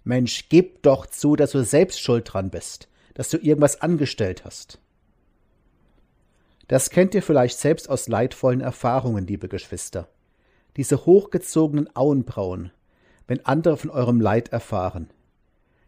Mensch, 0.04 0.50
gib 0.50 0.84
doch 0.84 1.06
zu, 1.08 1.36
dass 1.36 1.52
du 1.52 1.64
selbst 1.64 2.00
schuld 2.00 2.32
dran 2.32 2.50
bist, 2.50 2.88
dass 3.14 3.30
du 3.30 3.38
irgendwas 3.38 3.82
angestellt 3.82 4.46
hast. 4.46 4.80
Das 6.68 6.90
kennt 6.90 7.14
ihr 7.16 7.24
vielleicht 7.24 7.58
selbst 7.58 7.90
aus 7.90 8.08
leidvollen 8.08 8.62
Erfahrungen, 8.62 9.28
liebe 9.28 9.48
Geschwister. 9.48 10.08
Diese 10.78 11.06
hochgezogenen 11.06 11.96
Augenbrauen, 11.96 12.72
wenn 13.28 13.46
andere 13.46 13.78
von 13.78 13.90
eurem 13.90 14.20
Leid 14.20 14.50
erfahren 14.50 15.10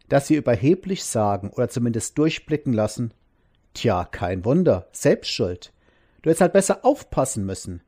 dass 0.08 0.26
sie 0.26 0.36
überheblich 0.36 1.04
sagen 1.04 1.50
oder 1.50 1.68
zumindest 1.68 2.18
durchblicken 2.18 2.72
lassen, 2.72 3.12
tja, 3.74 4.04
kein 4.04 4.44
Wunder, 4.44 4.88
Selbstschuld. 4.92 5.72
Du 6.22 6.30
hättest 6.30 6.40
halt 6.40 6.52
besser 6.52 6.84
aufpassen 6.84 7.44
müssen. 7.44 7.82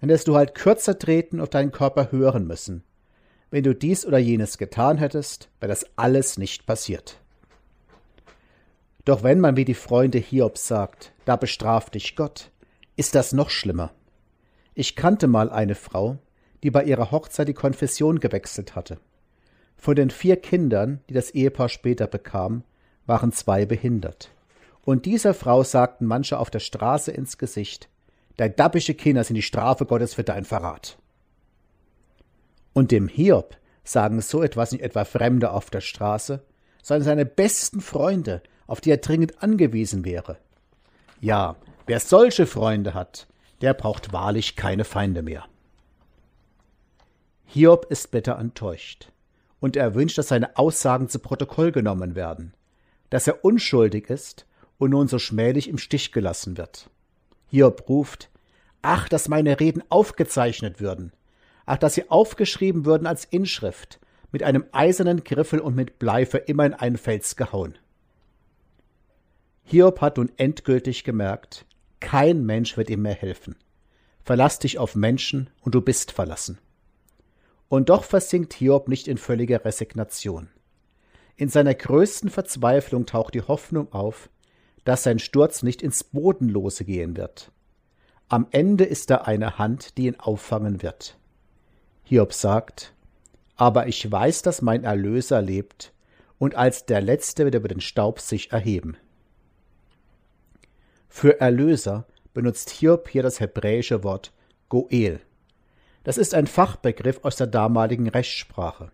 Dann 0.00 0.10
hättest 0.10 0.28
du 0.28 0.36
halt 0.36 0.54
kürzer 0.54 0.98
treten 0.98 1.40
und 1.40 1.54
deinen 1.54 1.72
Körper 1.72 2.12
hören 2.12 2.46
müssen. 2.46 2.84
Wenn 3.50 3.62
du 3.62 3.74
dies 3.74 4.04
oder 4.04 4.18
jenes 4.18 4.58
getan 4.58 4.98
hättest, 4.98 5.48
wäre 5.60 5.68
das 5.68 5.86
alles 5.96 6.38
nicht 6.38 6.66
passiert. 6.66 7.20
Doch 9.04 9.22
wenn 9.22 9.40
man 9.40 9.56
wie 9.56 9.64
die 9.64 9.74
Freunde 9.74 10.18
Hiobs 10.18 10.66
sagt, 10.66 11.12
da 11.24 11.36
bestraft 11.36 11.94
dich 11.94 12.16
Gott, 12.16 12.50
ist 12.96 13.14
das 13.14 13.32
noch 13.32 13.50
schlimmer. 13.50 13.92
Ich 14.74 14.96
kannte 14.96 15.26
mal 15.26 15.50
eine 15.50 15.74
Frau, 15.74 16.18
die 16.62 16.70
bei 16.70 16.84
ihrer 16.84 17.10
Hochzeit 17.10 17.46
die 17.46 17.54
Konfession 17.54 18.18
gewechselt 18.18 18.74
hatte. 18.74 18.98
Von 19.76 19.96
den 19.96 20.10
vier 20.10 20.36
Kindern, 20.36 21.00
die 21.08 21.14
das 21.14 21.30
Ehepaar 21.30 21.68
später 21.68 22.06
bekam, 22.06 22.64
waren 23.06 23.32
zwei 23.32 23.66
behindert. 23.66 24.30
Und 24.82 25.04
dieser 25.04 25.34
Frau 25.34 25.62
sagten 25.62 26.06
manche 26.06 26.38
auf 26.38 26.50
der 26.50 26.60
Straße 26.60 27.10
ins 27.10 27.38
Gesicht, 27.38 27.88
dein 28.36 28.56
dabische 28.56 28.94
Kinder 28.94 29.24
sind 29.24 29.36
die 29.36 29.42
Strafe 29.42 29.86
Gottes 29.86 30.14
für 30.14 30.24
dein 30.24 30.44
Verrat. 30.44 30.98
Und 32.72 32.90
dem 32.90 33.08
Hiob 33.08 33.56
sagen 33.84 34.20
so 34.20 34.42
etwas 34.42 34.72
nicht 34.72 34.82
etwa 34.82 35.04
Fremde 35.04 35.50
auf 35.50 35.70
der 35.70 35.80
Straße, 35.80 36.42
sondern 36.82 37.04
seine 37.04 37.26
besten 37.26 37.80
Freunde, 37.80 38.42
auf 38.66 38.80
die 38.80 38.90
er 38.90 38.96
dringend 38.98 39.42
angewiesen 39.42 40.04
wäre. 40.04 40.38
Ja, 41.20 41.56
wer 41.86 42.00
solche 42.00 42.46
Freunde 42.46 42.94
hat, 42.94 43.26
der 43.60 43.74
braucht 43.74 44.12
wahrlich 44.12 44.56
keine 44.56 44.84
Feinde 44.84 45.22
mehr. 45.22 45.44
Hiob 47.46 47.86
ist 47.90 48.10
bitter 48.10 48.38
enttäuscht, 48.38 49.10
und 49.60 49.76
er 49.76 49.94
wünscht, 49.94 50.18
dass 50.18 50.28
seine 50.28 50.56
Aussagen 50.58 51.08
zu 51.08 51.18
Protokoll 51.18 51.72
genommen 51.72 52.14
werden, 52.14 52.52
dass 53.10 53.26
er 53.26 53.44
unschuldig 53.44 54.10
ist 54.10 54.46
und 54.76 54.90
nun 54.90 55.08
so 55.08 55.18
schmählich 55.18 55.68
im 55.68 55.78
Stich 55.78 56.12
gelassen 56.12 56.58
wird. 56.58 56.90
Hiob 57.54 57.88
ruft, 57.88 58.30
Ach, 58.82 59.08
dass 59.08 59.28
meine 59.28 59.60
Reden 59.60 59.84
aufgezeichnet 59.88 60.80
würden, 60.80 61.12
ach, 61.66 61.78
dass 61.78 61.94
sie 61.94 62.10
aufgeschrieben 62.10 62.84
würden 62.84 63.06
als 63.06 63.24
Inschrift, 63.24 64.00
mit 64.32 64.42
einem 64.42 64.64
eisernen 64.72 65.22
Griffel 65.22 65.60
und 65.60 65.76
mit 65.76 66.00
Blei 66.00 66.26
für 66.26 66.38
immer 66.38 66.66
in 66.66 66.74
einen 66.74 66.98
Fels 66.98 67.36
gehauen. 67.36 67.78
Hiob 69.62 70.00
hat 70.00 70.16
nun 70.16 70.32
endgültig 70.36 71.04
gemerkt, 71.04 71.64
kein 72.00 72.44
Mensch 72.44 72.76
wird 72.76 72.90
ihm 72.90 73.02
mehr 73.02 73.14
helfen. 73.14 73.54
Verlass 74.24 74.58
dich 74.58 74.80
auf 74.80 74.96
Menschen 74.96 75.48
und 75.60 75.76
du 75.76 75.80
bist 75.80 76.10
verlassen. 76.10 76.58
Und 77.68 77.88
doch 77.88 78.02
versinkt 78.02 78.52
Hiob 78.54 78.88
nicht 78.88 79.06
in 79.06 79.16
völliger 79.16 79.64
Resignation. 79.64 80.48
In 81.36 81.48
seiner 81.48 81.74
größten 81.74 82.30
Verzweiflung 82.30 83.06
taucht 83.06 83.34
die 83.34 83.42
Hoffnung 83.42 83.92
auf, 83.92 84.28
dass 84.84 85.02
sein 85.02 85.18
Sturz 85.18 85.62
nicht 85.62 85.82
ins 85.82 86.04
Bodenlose 86.04 86.84
gehen 86.84 87.16
wird. 87.16 87.50
Am 88.28 88.46
Ende 88.50 88.84
ist 88.84 89.10
da 89.10 89.16
eine 89.16 89.58
Hand, 89.58 89.96
die 89.96 90.06
ihn 90.06 90.18
auffangen 90.18 90.82
wird. 90.82 91.18
Hiob 92.04 92.32
sagt, 92.32 92.94
aber 93.56 93.86
ich 93.86 94.10
weiß, 94.10 94.42
dass 94.42 94.62
mein 94.62 94.84
Erlöser 94.84 95.40
lebt 95.40 95.92
und 96.38 96.54
als 96.54 96.86
der 96.86 97.00
Letzte 97.00 97.44
wird 97.44 97.54
er 97.54 97.60
über 97.60 97.68
den 97.68 97.80
Staub 97.80 98.20
sich 98.20 98.52
erheben. 98.52 98.96
Für 101.08 101.40
Erlöser 101.40 102.06
benutzt 102.32 102.70
Hiob 102.70 103.08
hier 103.08 103.22
das 103.22 103.40
hebräische 103.40 104.02
Wort 104.02 104.32
Goel. 104.68 105.20
Das 106.02 106.18
ist 106.18 106.34
ein 106.34 106.46
Fachbegriff 106.46 107.20
aus 107.22 107.36
der 107.36 107.46
damaligen 107.46 108.08
Rechtssprache. 108.08 108.90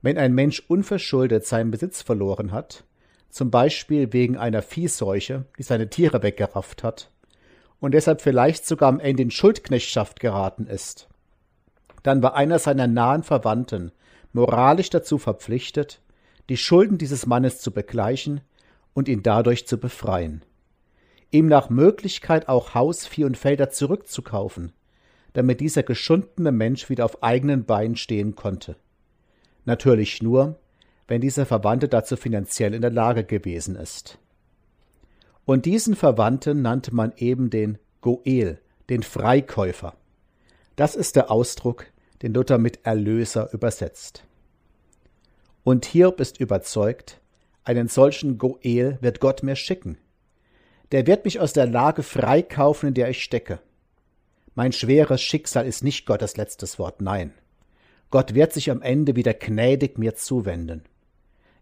Wenn 0.00 0.16
ein 0.16 0.34
Mensch 0.34 0.62
unverschuldet 0.68 1.44
seinen 1.46 1.70
Besitz 1.70 2.02
verloren 2.02 2.52
hat, 2.52 2.84
zum 3.34 3.50
Beispiel 3.50 4.12
wegen 4.12 4.36
einer 4.36 4.62
Viehseuche, 4.62 5.44
die 5.58 5.62
seine 5.62 5.90
Tiere 5.90 6.22
weggerafft 6.22 6.82
hat, 6.82 7.10
und 7.80 7.92
deshalb 7.92 8.22
vielleicht 8.22 8.66
sogar 8.66 8.88
am 8.88 9.00
Ende 9.00 9.24
in 9.24 9.30
Schuldknechtschaft 9.30 10.20
geraten 10.20 10.66
ist, 10.66 11.08
dann 12.02 12.22
war 12.22 12.34
einer 12.34 12.58
seiner 12.58 12.86
nahen 12.86 13.22
Verwandten 13.22 13.92
moralisch 14.32 14.90
dazu 14.90 15.18
verpflichtet, 15.18 16.00
die 16.48 16.56
Schulden 16.56 16.96
dieses 16.96 17.26
Mannes 17.26 17.60
zu 17.60 17.72
begleichen 17.72 18.40
und 18.94 19.08
ihn 19.08 19.22
dadurch 19.22 19.66
zu 19.66 19.78
befreien 19.78 20.44
ihm 21.34 21.48
nach 21.48 21.68
Möglichkeit 21.68 22.48
auch 22.48 22.74
Haus, 22.74 23.06
Vieh 23.06 23.24
und 23.24 23.36
Felder 23.36 23.68
zurückzukaufen, 23.68 24.72
damit 25.32 25.60
dieser 25.60 25.82
geschundene 25.82 26.52
Mensch 26.52 26.88
wieder 26.88 27.04
auf 27.04 27.24
eigenen 27.24 27.64
Beinen 27.64 27.96
stehen 27.96 28.36
konnte. 28.36 28.76
Natürlich 29.64 30.22
nur, 30.22 30.60
wenn 31.06 31.20
dieser 31.20 31.46
Verwandte 31.46 31.88
dazu 31.88 32.16
finanziell 32.16 32.74
in 32.74 32.82
der 32.82 32.90
Lage 32.90 33.24
gewesen 33.24 33.76
ist. 33.76 34.18
Und 35.44 35.66
diesen 35.66 35.94
Verwandten 35.94 36.62
nannte 36.62 36.94
man 36.94 37.12
eben 37.16 37.50
den 37.50 37.78
Goel, 38.00 38.58
den 38.88 39.02
Freikäufer. 39.02 39.94
Das 40.76 40.96
ist 40.96 41.16
der 41.16 41.30
Ausdruck, 41.30 41.86
den 42.22 42.32
Luther 42.32 42.58
mit 42.58 42.84
Erlöser 42.84 43.52
übersetzt. 43.52 44.24
Und 45.62 45.84
Hiob 45.86 46.20
ist 46.20 46.40
überzeugt, 46.40 47.20
einen 47.64 47.88
solchen 47.88 48.38
Goel 48.38 48.98
wird 49.00 49.20
Gott 49.20 49.42
mir 49.42 49.56
schicken, 49.56 49.98
der 50.92 51.06
wird 51.06 51.24
mich 51.24 51.40
aus 51.40 51.52
der 51.52 51.66
Lage 51.66 52.02
freikaufen, 52.02 52.88
in 52.88 52.94
der 52.94 53.08
ich 53.08 53.22
stecke. 53.22 53.58
Mein 54.54 54.72
schweres 54.72 55.20
Schicksal 55.20 55.66
ist 55.66 55.82
nicht 55.82 56.06
Gottes 56.06 56.36
letztes 56.36 56.78
Wort, 56.78 57.00
nein. 57.00 57.32
Gott 58.10 58.34
wird 58.34 58.52
sich 58.52 58.70
am 58.70 58.82
Ende 58.82 59.16
wieder 59.16 59.34
gnädig 59.34 59.98
mir 59.98 60.14
zuwenden. 60.14 60.84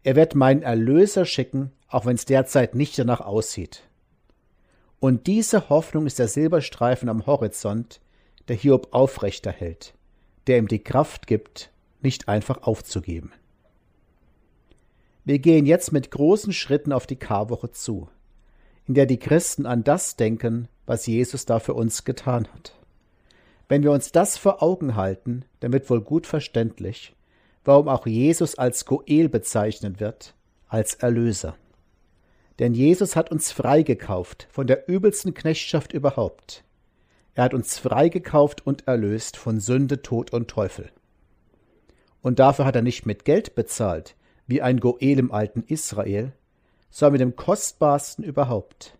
Er 0.02 0.16
wird 0.16 0.34
meinen 0.34 0.62
Erlöser 0.62 1.24
schicken, 1.24 1.72
auch 1.88 2.06
wenn 2.06 2.16
es 2.16 2.24
derzeit 2.24 2.74
nicht 2.74 2.98
danach 2.98 3.20
aussieht. 3.20 3.82
Und 5.00 5.26
diese 5.26 5.68
Hoffnung 5.68 6.06
ist 6.06 6.18
der 6.18 6.28
Silberstreifen 6.28 7.08
am 7.08 7.26
Horizont, 7.26 8.00
der 8.48 8.56
Hiob 8.56 8.88
aufrechterhält, 8.92 9.94
der 10.46 10.58
ihm 10.58 10.68
die 10.68 10.82
Kraft 10.82 11.26
gibt, 11.26 11.70
nicht 12.00 12.28
einfach 12.28 12.62
aufzugeben. 12.62 13.32
Wir 15.24 15.38
gehen 15.38 15.66
jetzt 15.66 15.92
mit 15.92 16.10
großen 16.10 16.52
Schritten 16.52 16.92
auf 16.92 17.06
die 17.06 17.16
Karwoche 17.16 17.70
zu 17.70 18.08
in 18.86 18.94
der 18.94 19.06
die 19.06 19.18
Christen 19.18 19.66
an 19.66 19.84
das 19.84 20.16
denken, 20.16 20.68
was 20.86 21.06
Jesus 21.06 21.46
da 21.46 21.60
für 21.60 21.74
uns 21.74 22.04
getan 22.04 22.48
hat. 22.52 22.74
Wenn 23.68 23.82
wir 23.82 23.92
uns 23.92 24.12
das 24.12 24.36
vor 24.36 24.62
Augen 24.62 24.96
halten, 24.96 25.44
dann 25.60 25.72
wird 25.72 25.88
wohl 25.88 26.00
gut 26.00 26.26
verständlich, 26.26 27.14
warum 27.64 27.88
auch 27.88 28.06
Jesus 28.06 28.56
als 28.56 28.84
Goel 28.84 29.28
bezeichnet 29.28 30.00
wird, 30.00 30.34
als 30.68 30.94
Erlöser. 30.94 31.56
Denn 32.58 32.74
Jesus 32.74 33.16
hat 33.16 33.30
uns 33.30 33.52
freigekauft 33.52 34.46
von 34.50 34.66
der 34.66 34.88
übelsten 34.88 35.34
Knechtschaft 35.34 35.92
überhaupt. 35.92 36.64
Er 37.34 37.44
hat 37.44 37.54
uns 37.54 37.78
freigekauft 37.78 38.66
und 38.66 38.86
erlöst 38.86 39.36
von 39.36 39.58
Sünde, 39.58 40.02
Tod 40.02 40.32
und 40.32 40.48
Teufel. 40.48 40.90
Und 42.20 42.38
dafür 42.38 42.64
hat 42.64 42.76
er 42.76 42.82
nicht 42.82 43.06
mit 43.06 43.24
Geld 43.24 43.54
bezahlt, 43.54 44.14
wie 44.46 44.60
ein 44.62 44.80
Goel 44.80 45.18
im 45.18 45.32
alten 45.32 45.62
Israel, 45.66 46.32
sondern 46.90 47.12
mit 47.12 47.20
dem 47.22 47.36
kostbarsten 47.36 48.24
überhaupt. 48.24 48.96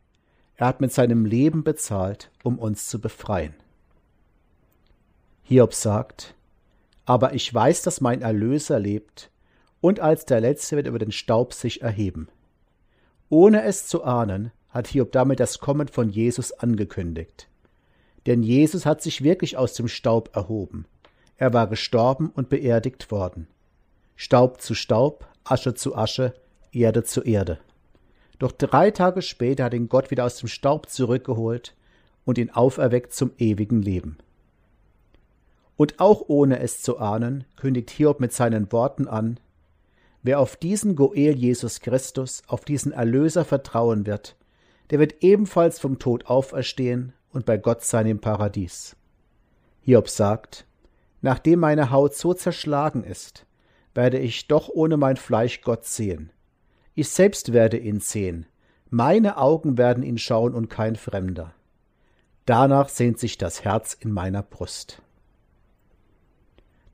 Er 0.57 0.67
hat 0.67 0.81
mit 0.81 0.93
seinem 0.93 1.27
Leben 1.27 1.63
bezahlt, 1.63 2.31
um 2.43 2.59
uns 2.59 2.87
zu 2.89 3.01
befreien. 3.01 3.55
Hiob 5.43 5.75
sagt, 5.75 6.35
aber 7.05 7.35
ich 7.35 7.53
weiß, 7.53 7.83
dass 7.83 8.01
mein 8.01 8.23
Erlöser 8.23 8.79
lebt, 8.79 9.31
und 9.81 10.01
als 10.01 10.25
der 10.27 10.41
Letzte 10.41 10.77
wird 10.77 10.87
über 10.87 10.99
den 10.99 11.13
Staub 11.13 11.53
sich 11.53 11.83
erheben. 11.83 12.29
Ohne 13.29 13.65
es 13.65 13.87
zu 13.87 14.05
ahnen, 14.05 14.53
hat 14.69 14.87
Hiob 14.87 15.13
damit 15.13 15.41
das 15.41 15.59
Kommen 15.59 15.89
von 15.89 16.09
Jesus 16.09 16.53
angekündigt. 16.53 17.49
Denn 18.27 18.43
Jesus 18.43 18.87
hat 18.87 19.03
sich 19.03 19.25
wirklich 19.25 19.57
aus 19.57 19.75
dem 19.75 19.89
Staub 19.89 20.35
erhoben. 20.35 20.87
Er 21.37 21.53
war 21.53 21.67
gestorben 21.67 22.31
und 22.35 22.49
beerdigt 22.49 23.11
worden. 23.11 23.49
Staub 24.15 24.61
zu 24.61 24.75
Staub, 24.75 25.27
Asche 25.45 25.75
zu 25.75 25.97
Asche, 25.97 26.35
Erde 26.71 27.03
zu 27.03 27.23
Erde. 27.23 27.59
Doch 28.39 28.53
drei 28.53 28.91
Tage 28.91 29.23
später 29.23 29.65
hat 29.65 29.75
ihn 29.75 29.89
Gott 29.89 30.11
wieder 30.11 30.25
aus 30.25 30.37
dem 30.37 30.49
Staub 30.49 30.89
zurückgeholt 30.89 31.75
und 32.25 32.39
ihn 32.39 32.51
auferweckt 32.51 33.13
zum 33.13 33.33
ewigen 33.39 33.83
Leben. 33.83 34.19
Und 35.77 36.01
auch 36.01 36.25
ohne 36.29 36.61
es 36.61 36.83
zu 36.83 36.99
ahnen, 36.99 37.45
kündigt 37.57 37.91
Hiob 37.91 38.21
mit 38.21 38.33
seinen 38.33 38.71
Worten 38.73 39.09
an, 39.09 39.41
wer 40.23 40.39
auf 40.41 40.57
diesen 40.57 40.97
Goel 40.97 41.35
Jesus 41.35 41.81
Christus, 41.81 42.43
auf 42.47 42.65
diesen 42.65 42.93
Erlöser 42.93 43.45
vertrauen 43.45 44.07
wird, 44.07 44.37
der 44.91 44.99
wird 44.99 45.23
ebenfalls 45.23 45.81
vom 45.81 45.99
Tod 45.99 46.27
auferstehen 46.27 47.13
und 47.31 47.47
bei 47.47 47.57
Gott 47.57 47.83
sein 47.83 48.07
im 48.07 48.21
Paradies. 48.21 48.97
Hiob 49.81 50.09
sagt, 50.09 50.67
nachdem 51.23 51.61
meine 51.61 51.91
Haut 51.91 52.15
so 52.15 52.35
zerschlagen 52.35 53.03
ist, 53.03 53.47
werde 53.95 54.19
ich 54.19 54.49
doch 54.49 54.69
ohne 54.69 54.97
mein 54.97 55.17
Fleisch 55.17 55.63
Gott 55.63 55.85
sehen. 55.85 56.31
Ich 56.95 57.09
selbst 57.09 57.53
werde 57.53 57.79
ihn 57.79 58.01
sehen. 58.01 58.47
Meine 58.91 59.39
Augen 59.39 59.79
werden 59.79 60.03
ihn 60.03 60.19
schauen 60.19 60.55
und 60.55 60.69
kein 60.69 60.97
Fremder. 60.97 61.55
Danach 62.45 62.89
sehnt 62.89 63.19
sich 63.19 63.39
das 63.39 63.65
Herz 63.65 63.95
in 63.99 64.13
meiner 64.13 64.43
Brust. 64.43 65.01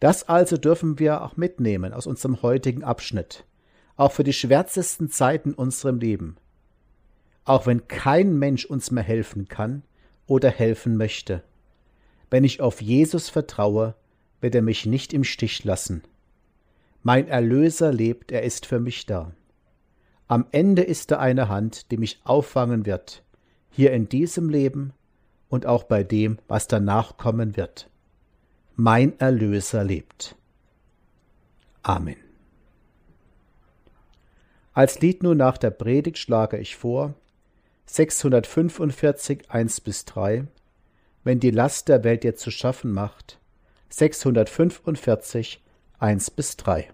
Das 0.00 0.28
also 0.28 0.56
dürfen 0.56 0.98
wir 0.98 1.22
auch 1.22 1.36
mitnehmen 1.36 1.92
aus 1.92 2.06
unserem 2.06 2.42
heutigen 2.42 2.84
Abschnitt, 2.84 3.44
auch 3.96 4.12
für 4.12 4.24
die 4.24 4.32
schwärzesten 4.32 5.10
Zeiten 5.10 5.54
unserem 5.54 5.98
Leben. 5.98 6.36
Auch 7.44 7.66
wenn 7.66 7.88
kein 7.88 8.38
Mensch 8.38 8.64
uns 8.64 8.90
mehr 8.90 9.02
helfen 9.02 9.48
kann 9.48 9.82
oder 10.26 10.50
helfen 10.50 10.96
möchte. 10.96 11.42
Wenn 12.30 12.44
ich 12.44 12.60
auf 12.60 12.80
Jesus 12.80 13.28
vertraue, 13.28 13.94
wird 14.40 14.54
er 14.54 14.62
mich 14.62 14.86
nicht 14.86 15.12
im 15.12 15.24
Stich 15.24 15.64
lassen. 15.64 16.02
Mein 17.02 17.26
Erlöser 17.26 17.92
lebt, 17.92 18.30
er 18.30 18.42
ist 18.42 18.66
für 18.66 18.80
mich 18.80 19.06
da. 19.06 19.32
Am 20.28 20.46
Ende 20.52 20.82
ist 20.82 21.10
da 21.10 21.18
eine 21.18 21.48
Hand, 21.48 21.90
die 21.90 21.96
mich 21.96 22.20
auffangen 22.24 22.86
wird, 22.86 23.24
hier 23.70 23.92
in 23.92 24.08
diesem 24.08 24.50
Leben 24.50 24.92
und 25.48 25.64
auch 25.64 25.84
bei 25.84 26.04
dem, 26.04 26.38
was 26.48 26.68
danach 26.68 27.16
kommen 27.16 27.56
wird. 27.56 27.88
Mein 28.80 29.18
Erlöser 29.18 29.82
lebt. 29.82 30.36
Amen. 31.82 32.14
Als 34.72 35.00
Lied 35.00 35.24
nun 35.24 35.36
nach 35.36 35.58
der 35.58 35.70
Predigt 35.70 36.16
schlage 36.16 36.58
ich 36.58 36.76
vor 36.76 37.14
645 37.86 39.50
1 39.50 39.80
bis 39.80 40.04
3, 40.04 40.46
wenn 41.24 41.40
die 41.40 41.50
Last 41.50 41.88
der 41.88 42.04
Welt 42.04 42.22
dir 42.22 42.36
zu 42.36 42.52
schaffen 42.52 42.92
macht, 42.92 43.40
645 43.88 45.60
1 45.98 46.30
bis 46.30 46.56
3. 46.56 46.88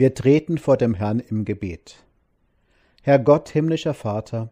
Wir 0.00 0.14
treten 0.14 0.56
vor 0.56 0.78
dem 0.78 0.94
Herrn 0.94 1.20
im 1.20 1.44
Gebet. 1.44 1.96
Herr 3.02 3.18
Gott, 3.18 3.50
himmlischer 3.50 3.92
Vater, 3.92 4.48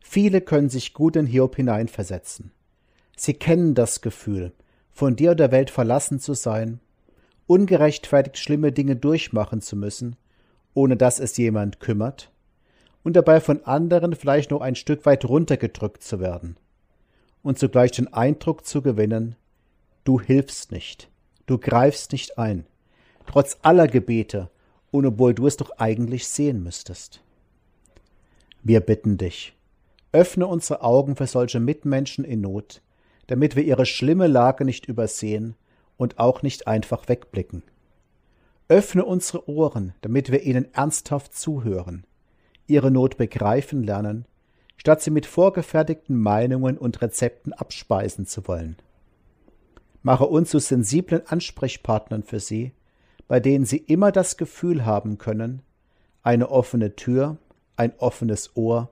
viele 0.00 0.40
können 0.40 0.70
sich 0.70 0.94
gut 0.94 1.16
in 1.16 1.26
Hiob 1.26 1.56
hineinversetzen. 1.56 2.50
Sie 3.14 3.34
kennen 3.34 3.74
das 3.74 4.00
Gefühl, 4.00 4.54
von 4.92 5.14
dir 5.14 5.32
und 5.32 5.36
der 5.40 5.52
Welt 5.52 5.68
verlassen 5.68 6.18
zu 6.18 6.32
sein, 6.32 6.80
ungerechtfertigt 7.46 8.38
schlimme 8.38 8.72
Dinge 8.72 8.96
durchmachen 8.96 9.60
zu 9.60 9.76
müssen, 9.76 10.16
ohne 10.72 10.96
dass 10.96 11.20
es 11.20 11.36
jemand 11.36 11.78
kümmert, 11.78 12.32
und 13.02 13.16
dabei 13.16 13.42
von 13.42 13.66
anderen 13.66 14.14
vielleicht 14.14 14.50
noch 14.50 14.62
ein 14.62 14.76
Stück 14.76 15.04
weit 15.04 15.26
runtergedrückt 15.26 16.02
zu 16.02 16.20
werden, 16.20 16.56
und 17.42 17.58
zugleich 17.58 17.90
den 17.90 18.10
Eindruck 18.14 18.64
zu 18.64 18.80
gewinnen, 18.80 19.36
du 20.04 20.22
hilfst 20.22 20.72
nicht, 20.72 21.10
du 21.44 21.58
greifst 21.58 22.12
nicht 22.12 22.38
ein, 22.38 22.64
trotz 23.26 23.58
aller 23.60 23.88
Gebete 23.88 24.48
und 24.90 25.06
obwohl 25.06 25.34
du 25.34 25.46
es 25.46 25.56
doch 25.56 25.70
eigentlich 25.78 26.28
sehen 26.28 26.62
müsstest. 26.62 27.22
Wir 28.62 28.80
bitten 28.80 29.16
dich, 29.18 29.54
öffne 30.12 30.46
unsere 30.46 30.82
Augen 30.82 31.16
für 31.16 31.26
solche 31.26 31.60
Mitmenschen 31.60 32.24
in 32.24 32.40
Not, 32.40 32.82
damit 33.26 33.56
wir 33.56 33.64
ihre 33.64 33.86
schlimme 33.86 34.26
Lage 34.26 34.64
nicht 34.64 34.86
übersehen 34.86 35.54
und 35.96 36.18
auch 36.18 36.42
nicht 36.42 36.66
einfach 36.66 37.08
wegblicken. 37.08 37.62
Öffne 38.68 39.04
unsere 39.04 39.48
Ohren, 39.48 39.94
damit 40.00 40.32
wir 40.32 40.42
ihnen 40.42 40.72
ernsthaft 40.74 41.34
zuhören, 41.36 42.04
ihre 42.66 42.90
Not 42.90 43.16
begreifen 43.16 43.84
lernen, 43.84 44.24
statt 44.76 45.02
sie 45.02 45.10
mit 45.10 45.26
vorgefertigten 45.26 46.20
Meinungen 46.20 46.76
und 46.76 47.00
Rezepten 47.00 47.52
abspeisen 47.52 48.26
zu 48.26 48.46
wollen. 48.48 48.76
Mache 50.02 50.26
uns 50.26 50.50
zu 50.50 50.58
sensiblen 50.58 51.26
Ansprechpartnern 51.26 52.22
für 52.22 52.40
sie, 52.40 52.72
bei 53.28 53.40
denen 53.40 53.64
sie 53.64 53.78
immer 53.78 54.12
das 54.12 54.36
Gefühl 54.36 54.84
haben 54.84 55.18
können, 55.18 55.62
eine 56.22 56.50
offene 56.50 56.96
Tür, 56.96 57.38
ein 57.76 57.92
offenes 57.98 58.56
Ohr, 58.56 58.90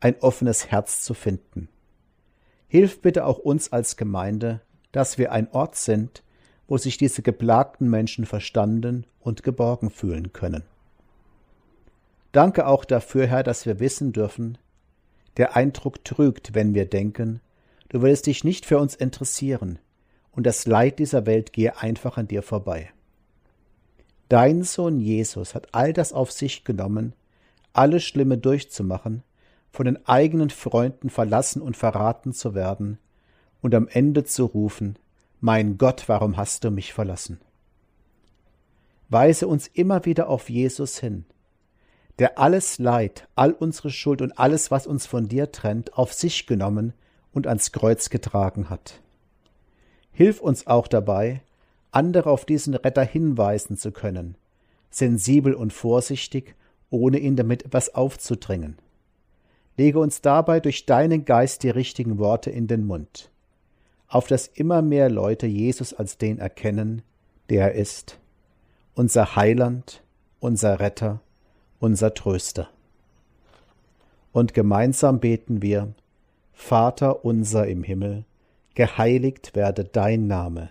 ein 0.00 0.16
offenes 0.20 0.70
Herz 0.70 1.02
zu 1.02 1.14
finden. 1.14 1.68
Hilf 2.68 3.00
bitte 3.00 3.24
auch 3.24 3.38
uns 3.38 3.72
als 3.72 3.96
Gemeinde, 3.96 4.60
dass 4.92 5.18
wir 5.18 5.32
ein 5.32 5.50
Ort 5.52 5.76
sind, 5.76 6.22
wo 6.66 6.78
sich 6.78 6.96
diese 6.96 7.22
geplagten 7.22 7.88
Menschen 7.88 8.26
verstanden 8.26 9.06
und 9.20 9.42
geborgen 9.42 9.90
fühlen 9.90 10.32
können. 10.32 10.62
Danke 12.32 12.66
auch 12.66 12.84
dafür, 12.84 13.26
Herr, 13.26 13.42
dass 13.42 13.66
wir 13.66 13.78
wissen 13.80 14.12
dürfen, 14.12 14.58
der 15.36 15.56
Eindruck 15.56 16.04
trügt, 16.04 16.54
wenn 16.54 16.74
wir 16.74 16.86
denken, 16.86 17.40
du 17.88 18.02
willst 18.02 18.26
dich 18.26 18.44
nicht 18.44 18.66
für 18.66 18.78
uns 18.78 18.94
interessieren, 18.94 19.78
und 20.32 20.44
das 20.46 20.66
Leid 20.66 20.98
dieser 20.98 21.26
Welt 21.26 21.52
gehe 21.52 21.78
einfach 21.78 22.16
an 22.16 22.26
dir 22.26 22.42
vorbei. 22.42 22.90
Dein 24.34 24.64
Sohn 24.64 24.98
Jesus 24.98 25.54
hat 25.54 25.68
all 25.70 25.92
das 25.92 26.12
auf 26.12 26.32
sich 26.32 26.64
genommen, 26.64 27.12
alles 27.72 28.02
Schlimme 28.02 28.36
durchzumachen, 28.36 29.22
von 29.70 29.86
den 29.86 30.08
eigenen 30.08 30.50
Freunden 30.50 31.08
verlassen 31.08 31.62
und 31.62 31.76
verraten 31.76 32.32
zu 32.32 32.52
werden 32.52 32.98
und 33.62 33.76
am 33.76 33.86
Ende 33.86 34.24
zu 34.24 34.46
rufen, 34.46 34.98
Mein 35.38 35.78
Gott, 35.78 36.08
warum 36.08 36.36
hast 36.36 36.64
du 36.64 36.72
mich 36.72 36.92
verlassen? 36.92 37.38
Weise 39.08 39.46
uns 39.46 39.68
immer 39.68 40.04
wieder 40.04 40.28
auf 40.28 40.50
Jesus 40.50 40.98
hin, 40.98 41.26
der 42.18 42.36
alles 42.36 42.80
Leid, 42.80 43.28
all 43.36 43.52
unsere 43.52 43.90
Schuld 43.90 44.20
und 44.20 44.36
alles, 44.36 44.72
was 44.72 44.88
uns 44.88 45.06
von 45.06 45.28
dir 45.28 45.52
trennt, 45.52 45.96
auf 45.96 46.12
sich 46.12 46.48
genommen 46.48 46.92
und 47.30 47.46
ans 47.46 47.70
Kreuz 47.70 48.10
getragen 48.10 48.68
hat. 48.68 49.00
Hilf 50.10 50.40
uns 50.40 50.66
auch 50.66 50.88
dabei, 50.88 51.40
andere 51.94 52.30
auf 52.30 52.44
diesen 52.44 52.74
Retter 52.74 53.04
hinweisen 53.04 53.76
zu 53.76 53.92
können, 53.92 54.36
sensibel 54.90 55.54
und 55.54 55.72
vorsichtig, 55.72 56.54
ohne 56.90 57.18
ihn 57.18 57.36
damit 57.36 57.64
etwas 57.64 57.94
aufzudringen. 57.94 58.76
Lege 59.76 59.98
uns 59.98 60.20
dabei 60.20 60.60
durch 60.60 60.86
deinen 60.86 61.24
Geist 61.24 61.62
die 61.62 61.70
richtigen 61.70 62.18
Worte 62.18 62.50
in 62.50 62.68
den 62.68 62.86
Mund, 62.86 63.30
auf 64.06 64.28
dass 64.28 64.46
immer 64.46 64.82
mehr 64.82 65.10
Leute 65.10 65.46
Jesus 65.46 65.92
als 65.92 66.16
den 66.16 66.38
erkennen, 66.38 67.02
der 67.48 67.72
er 67.72 67.80
ist, 67.80 68.18
unser 68.94 69.34
Heiland, 69.34 70.02
unser 70.38 70.78
Retter, 70.78 71.20
unser 71.80 72.14
Tröster. 72.14 72.68
Und 74.32 74.54
gemeinsam 74.54 75.20
beten 75.20 75.62
wir, 75.62 75.92
Vater 76.52 77.24
unser 77.24 77.66
im 77.66 77.82
Himmel, 77.82 78.24
geheiligt 78.74 79.54
werde 79.54 79.84
dein 79.84 80.26
Name, 80.26 80.70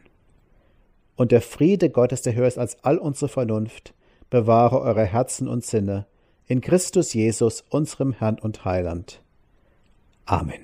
und 1.21 1.31
der 1.31 1.43
Friede 1.43 1.91
Gottes, 1.91 2.23
der 2.23 2.33
höher 2.33 2.47
ist 2.47 2.57
als 2.57 2.83
all 2.83 2.97
unsere 2.97 3.29
Vernunft, 3.29 3.93
bewahre 4.31 4.81
eure 4.81 5.05
Herzen 5.05 5.47
und 5.47 5.63
Sinne 5.63 6.07
in 6.47 6.61
Christus 6.61 7.13
Jesus, 7.13 7.63
unserem 7.69 8.11
Herrn 8.11 8.39
und 8.39 8.65
Heiland. 8.65 9.21
Amen. 10.25 10.63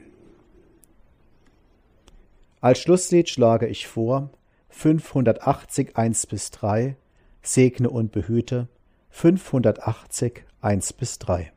Als 2.60 2.80
Schlusslied 2.80 3.30
schlage 3.30 3.68
ich 3.68 3.86
vor 3.86 4.32
580 4.70 5.96
1 5.96 6.26
bis 6.26 6.50
3, 6.50 6.96
Segne 7.44 7.92
und 7.92 8.12
behüte 8.12 8.68
580 9.12 10.44
1 10.62 10.94
bis 10.94 11.20
3. 11.20 11.52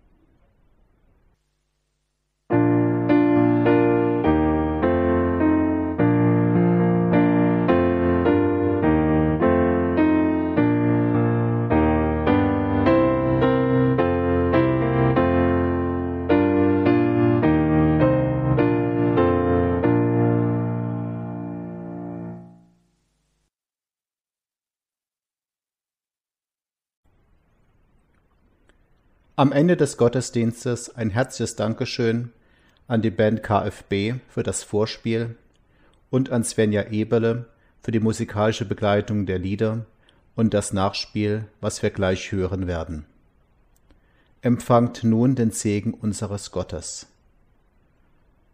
Am 29.41 29.53
Ende 29.53 29.75
des 29.75 29.97
Gottesdienstes 29.97 30.95
ein 30.97 31.09
herzliches 31.09 31.57
Dankeschön 31.57 32.31
an 32.89 33.01
die 33.01 33.09
Band 33.09 33.43
KFB 33.43 34.21
für 34.29 34.43
das 34.43 34.63
Vorspiel 34.63 35.35
und 36.11 36.29
an 36.29 36.45
Svenja 36.45 36.91
Eberle 36.91 37.47
für 37.81 37.91
die 37.91 38.01
musikalische 38.01 38.67
Begleitung 38.67 39.25
der 39.25 39.39
Lieder 39.39 39.87
und 40.37 40.53
das 40.53 40.75
Nachspiel, 40.75 41.47
was 41.63 41.83
wir 41.83 41.89
gleich 41.89 42.33
hören 42.33 42.67
werden. 42.67 43.07
Empfangt 44.43 45.05
nun 45.05 45.37
den 45.37 45.53
Segen 45.53 45.95
unseres 45.95 46.51
Gottes. 46.51 47.07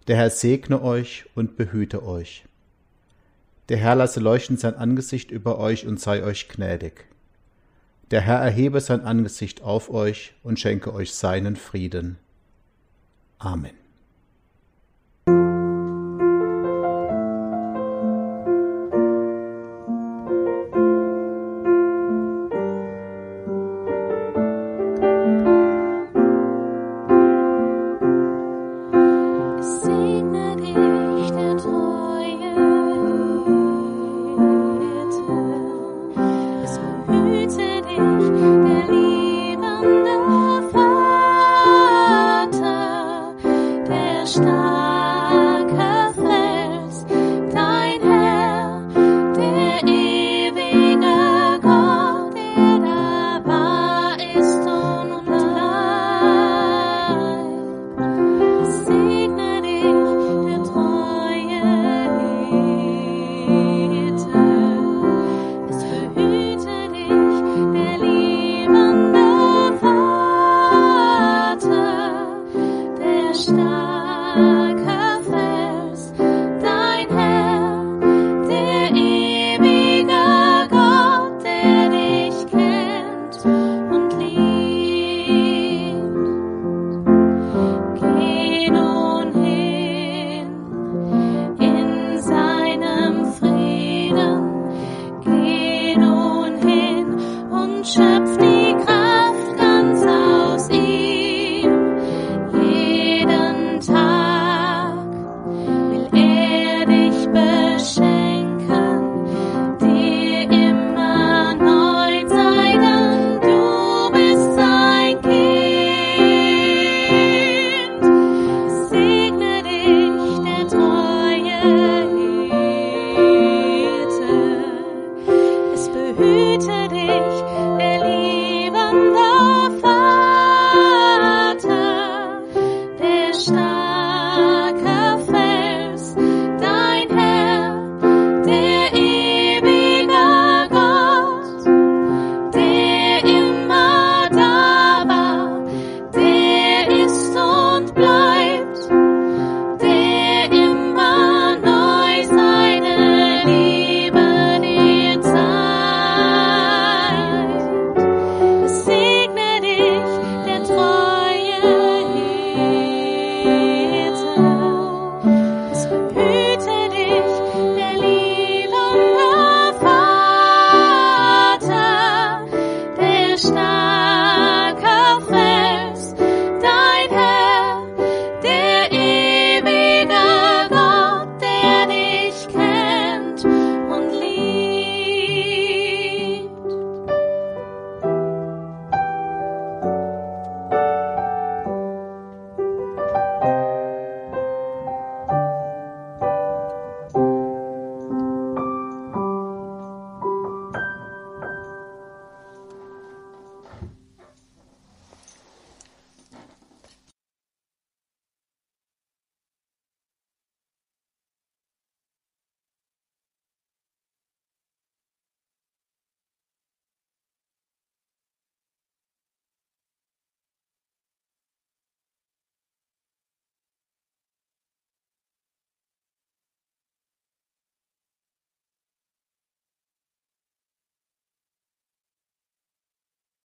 Der 0.06 0.14
Herr 0.14 0.30
segne 0.30 0.80
euch 0.80 1.24
und 1.34 1.56
behüte 1.56 2.06
euch. 2.06 2.44
Der 3.70 3.78
Herr 3.78 3.96
lasse 3.96 4.20
leuchten 4.20 4.56
sein 4.56 4.76
Angesicht 4.76 5.32
über 5.32 5.58
euch 5.58 5.84
und 5.84 5.98
sei 5.98 6.22
euch 6.22 6.48
gnädig. 6.48 7.06
Der 8.10 8.20
Herr 8.20 8.38
erhebe 8.38 8.80
sein 8.80 9.00
Angesicht 9.00 9.62
auf 9.62 9.90
euch 9.90 10.34
und 10.42 10.60
schenke 10.60 10.94
euch 10.94 11.14
seinen 11.14 11.56
Frieden. 11.56 12.18
Amen. 13.38 13.85